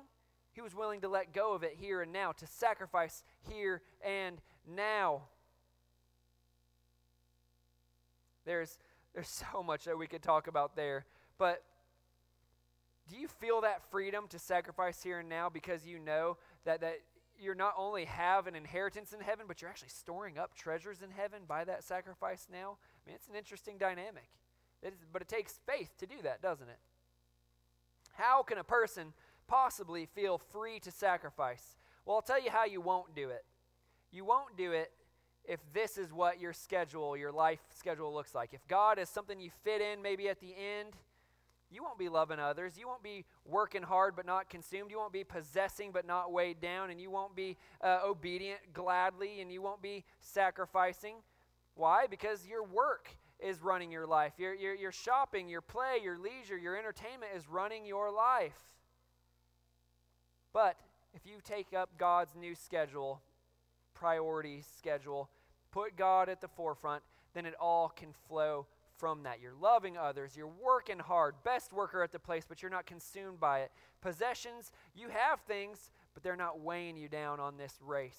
[0.53, 4.41] he was willing to let go of it here and now, to sacrifice here and
[4.65, 5.23] now.
[8.45, 8.77] There's,
[9.13, 11.05] there's so much that we could talk about there.
[11.37, 11.63] But
[13.11, 16.99] do you feel that freedom to sacrifice here and now because you know that, that
[17.37, 21.11] you not only have an inheritance in heaven, but you're actually storing up treasures in
[21.11, 22.77] heaven by that sacrifice now?
[22.77, 24.29] I mean, it's an interesting dynamic.
[24.81, 26.79] It is, but it takes faith to do that, doesn't it?
[28.13, 29.13] How can a person
[29.45, 31.75] possibly feel free to sacrifice?
[32.05, 33.43] Well, I'll tell you how you won't do it.
[34.11, 34.91] You won't do it
[35.43, 38.53] if this is what your schedule, your life schedule looks like.
[38.53, 40.93] If God is something you fit in maybe at the end,
[41.71, 42.77] you won't be loving others.
[42.77, 44.91] You won't be working hard but not consumed.
[44.91, 46.89] You won't be possessing but not weighed down.
[46.89, 49.39] And you won't be uh, obedient gladly.
[49.39, 51.15] And you won't be sacrificing.
[51.75, 52.07] Why?
[52.07, 53.09] Because your work
[53.39, 54.33] is running your life.
[54.37, 58.59] Your, your, your shopping, your play, your leisure, your entertainment is running your life.
[60.53, 60.75] But
[61.13, 63.21] if you take up God's new schedule,
[63.93, 65.29] priority schedule,
[65.71, 67.03] put God at the forefront,
[67.33, 68.67] then it all can flow
[69.01, 69.41] from that.
[69.41, 73.39] You're loving others, you're working hard, best worker at the place, but you're not consumed
[73.39, 73.71] by it.
[73.99, 78.13] Possessions, you have things, but they're not weighing you down on this race.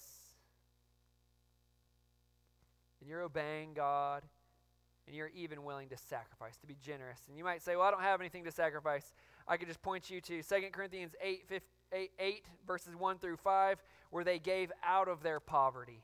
[2.99, 4.23] And you're obeying God,
[5.07, 7.19] and you're even willing to sacrifice, to be generous.
[7.29, 9.13] And you might say, Well, I don't have anything to sacrifice.
[9.47, 11.49] I could just point you to 2 Corinthians 8,
[11.93, 16.03] 8, 8 verses 1 through 5, where they gave out of their poverty.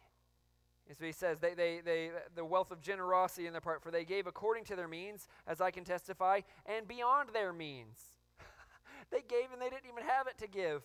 [0.90, 3.92] And so he says, they, they, they, the wealth of generosity in their part, for
[3.92, 8.00] they gave according to their means, as I can testify, and beyond their means.
[9.12, 10.82] they gave and they didn't even have it to give.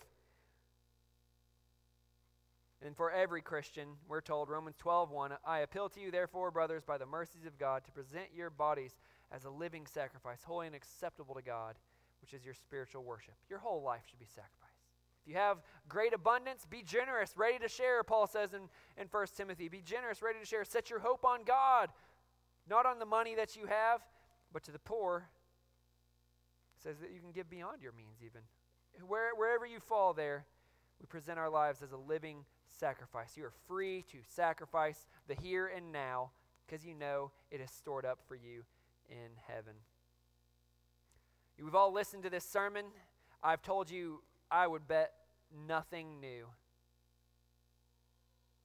[2.85, 6.83] And for every Christian, we're told, Romans 12, 1, I appeal to you, therefore, brothers,
[6.83, 8.95] by the mercies of God, to present your bodies
[9.31, 11.77] as a living sacrifice, holy and acceptable to God,
[12.21, 13.33] which is your spiritual worship.
[13.49, 14.64] Your whole life should be sacrificed.
[15.25, 15.57] If you have
[15.89, 18.61] great abundance, be generous, ready to share, Paul says in,
[18.95, 19.69] in 1 Timothy.
[19.69, 20.63] Be generous, ready to share.
[20.63, 21.89] Set your hope on God,
[22.69, 24.01] not on the money that you have,
[24.53, 25.27] but to the poor.
[26.77, 28.41] It says that you can give beyond your means, even.
[29.07, 30.45] Where, wherever you fall there,
[31.01, 33.35] we present our lives as a living sacrifice.
[33.35, 36.29] You are free to sacrifice the here and now
[36.65, 38.63] because you know it is stored up for you
[39.09, 39.73] in heaven.
[41.59, 42.85] We've all listened to this sermon.
[43.41, 44.21] I've told you
[44.51, 45.11] I would bet
[45.67, 46.45] nothing new.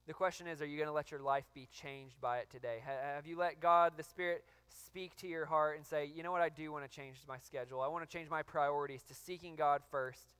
[0.07, 2.81] The question is, are you going to let your life be changed by it today?
[2.85, 4.43] Have you let God, the Spirit,
[4.87, 7.37] speak to your heart and say, you know what, I do want to change my
[7.37, 7.81] schedule.
[7.81, 10.33] I want to change my priorities to seeking God first,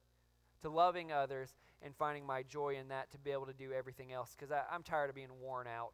[0.61, 4.11] to loving others, and finding my joy in that to be able to do everything
[4.11, 5.93] else because I'm tired of being worn out.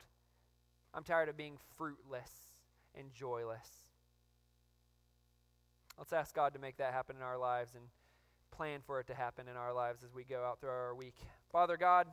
[0.93, 2.31] I'm tired of being fruitless
[2.95, 3.69] and joyless.
[5.97, 7.85] Let's ask God to make that happen in our lives and
[8.51, 11.15] plan for it to happen in our lives as we go out through our week.
[11.51, 12.07] Father God,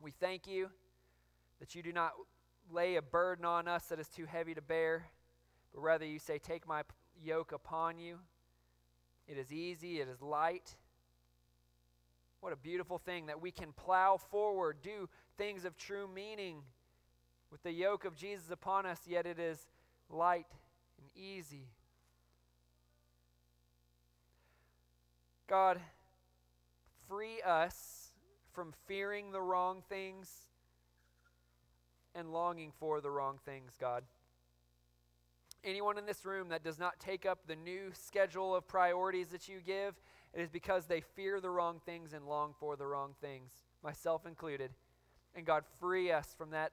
[0.00, 0.68] we thank you
[1.60, 2.12] that you do not
[2.70, 5.06] lay a burden on us that is too heavy to bear,
[5.74, 6.82] but rather you say, Take my
[7.22, 8.18] yoke upon you.
[9.26, 10.76] It is easy, it is light.
[12.40, 16.62] What a beautiful thing that we can plow forward, do things of true meaning
[17.50, 19.66] with the yoke of Jesus upon us, yet it is
[20.08, 20.46] light
[20.98, 21.66] and easy.
[25.48, 25.80] God,
[27.08, 28.10] free us
[28.52, 30.30] from fearing the wrong things
[32.14, 34.04] and longing for the wrong things, God.
[35.64, 39.48] Anyone in this room that does not take up the new schedule of priorities that
[39.48, 39.94] you give,
[40.34, 43.50] it is because they fear the wrong things and long for the wrong things,
[43.82, 44.70] myself included.
[45.34, 46.72] And God, free us from that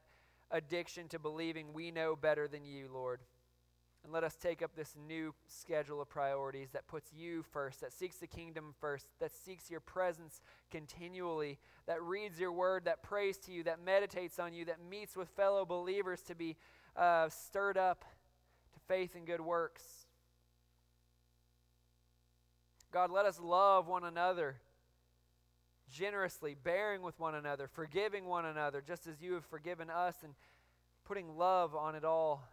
[0.52, 3.22] addiction to believing we know better than you, Lord.
[4.06, 7.92] And let us take up this new schedule of priorities that puts you first, that
[7.92, 13.40] seeks the kingdom first, that seeks your presence continually, that reads your word, that prays
[13.40, 16.56] to you, that meditates on you, that meets with fellow believers to be
[16.96, 18.06] uh, stirred up
[18.74, 19.82] to faith and good works.
[22.92, 24.58] God, let us love one another
[25.92, 30.36] generously, bearing with one another, forgiving one another, just as you have forgiven us, and
[31.06, 32.44] putting love on it all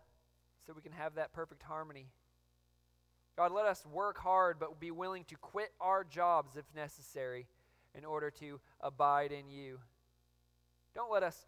[0.66, 2.06] so we can have that perfect harmony.
[3.36, 7.46] God, let us work hard, but be willing to quit our jobs if necessary
[7.96, 9.78] in order to abide in you.
[10.94, 11.46] Don't let us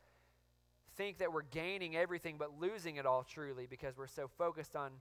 [0.96, 4.92] think that we're gaining everything but losing it all truly because we're so focused on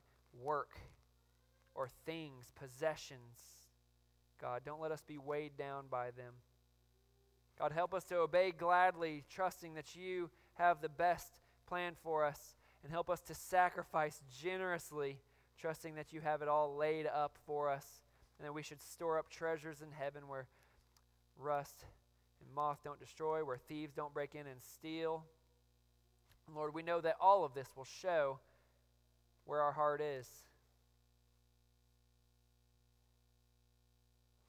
[0.42, 0.72] work
[1.76, 3.40] or things, possessions.
[4.42, 4.62] God.
[4.66, 6.34] Don't let us be weighed down by them.
[7.58, 12.56] God, help us to obey gladly, trusting that you have the best plan for us,
[12.84, 15.20] and help us to sacrifice generously,
[15.58, 17.86] trusting that you have it all laid up for us,
[18.38, 20.48] and that we should store up treasures in heaven where
[21.38, 21.86] rust
[22.42, 25.24] and moth don't destroy, where thieves don't break in and steal.
[26.54, 28.40] Lord, we know that all of this will show
[29.46, 30.28] where our heart is.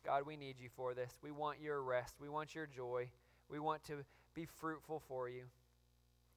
[0.05, 1.11] God, we need you for this.
[1.23, 2.17] We want your rest.
[2.21, 3.09] We want your joy.
[3.49, 4.05] We want to
[4.35, 5.45] be fruitful for you.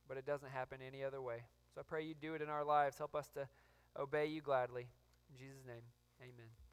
[0.07, 1.43] But it doesn't happen any other way.
[1.77, 2.97] So I pray you do it in our lives.
[2.97, 3.47] Help us to
[3.99, 4.87] obey you gladly.
[5.29, 5.83] In Jesus' name,
[6.19, 6.66] amen.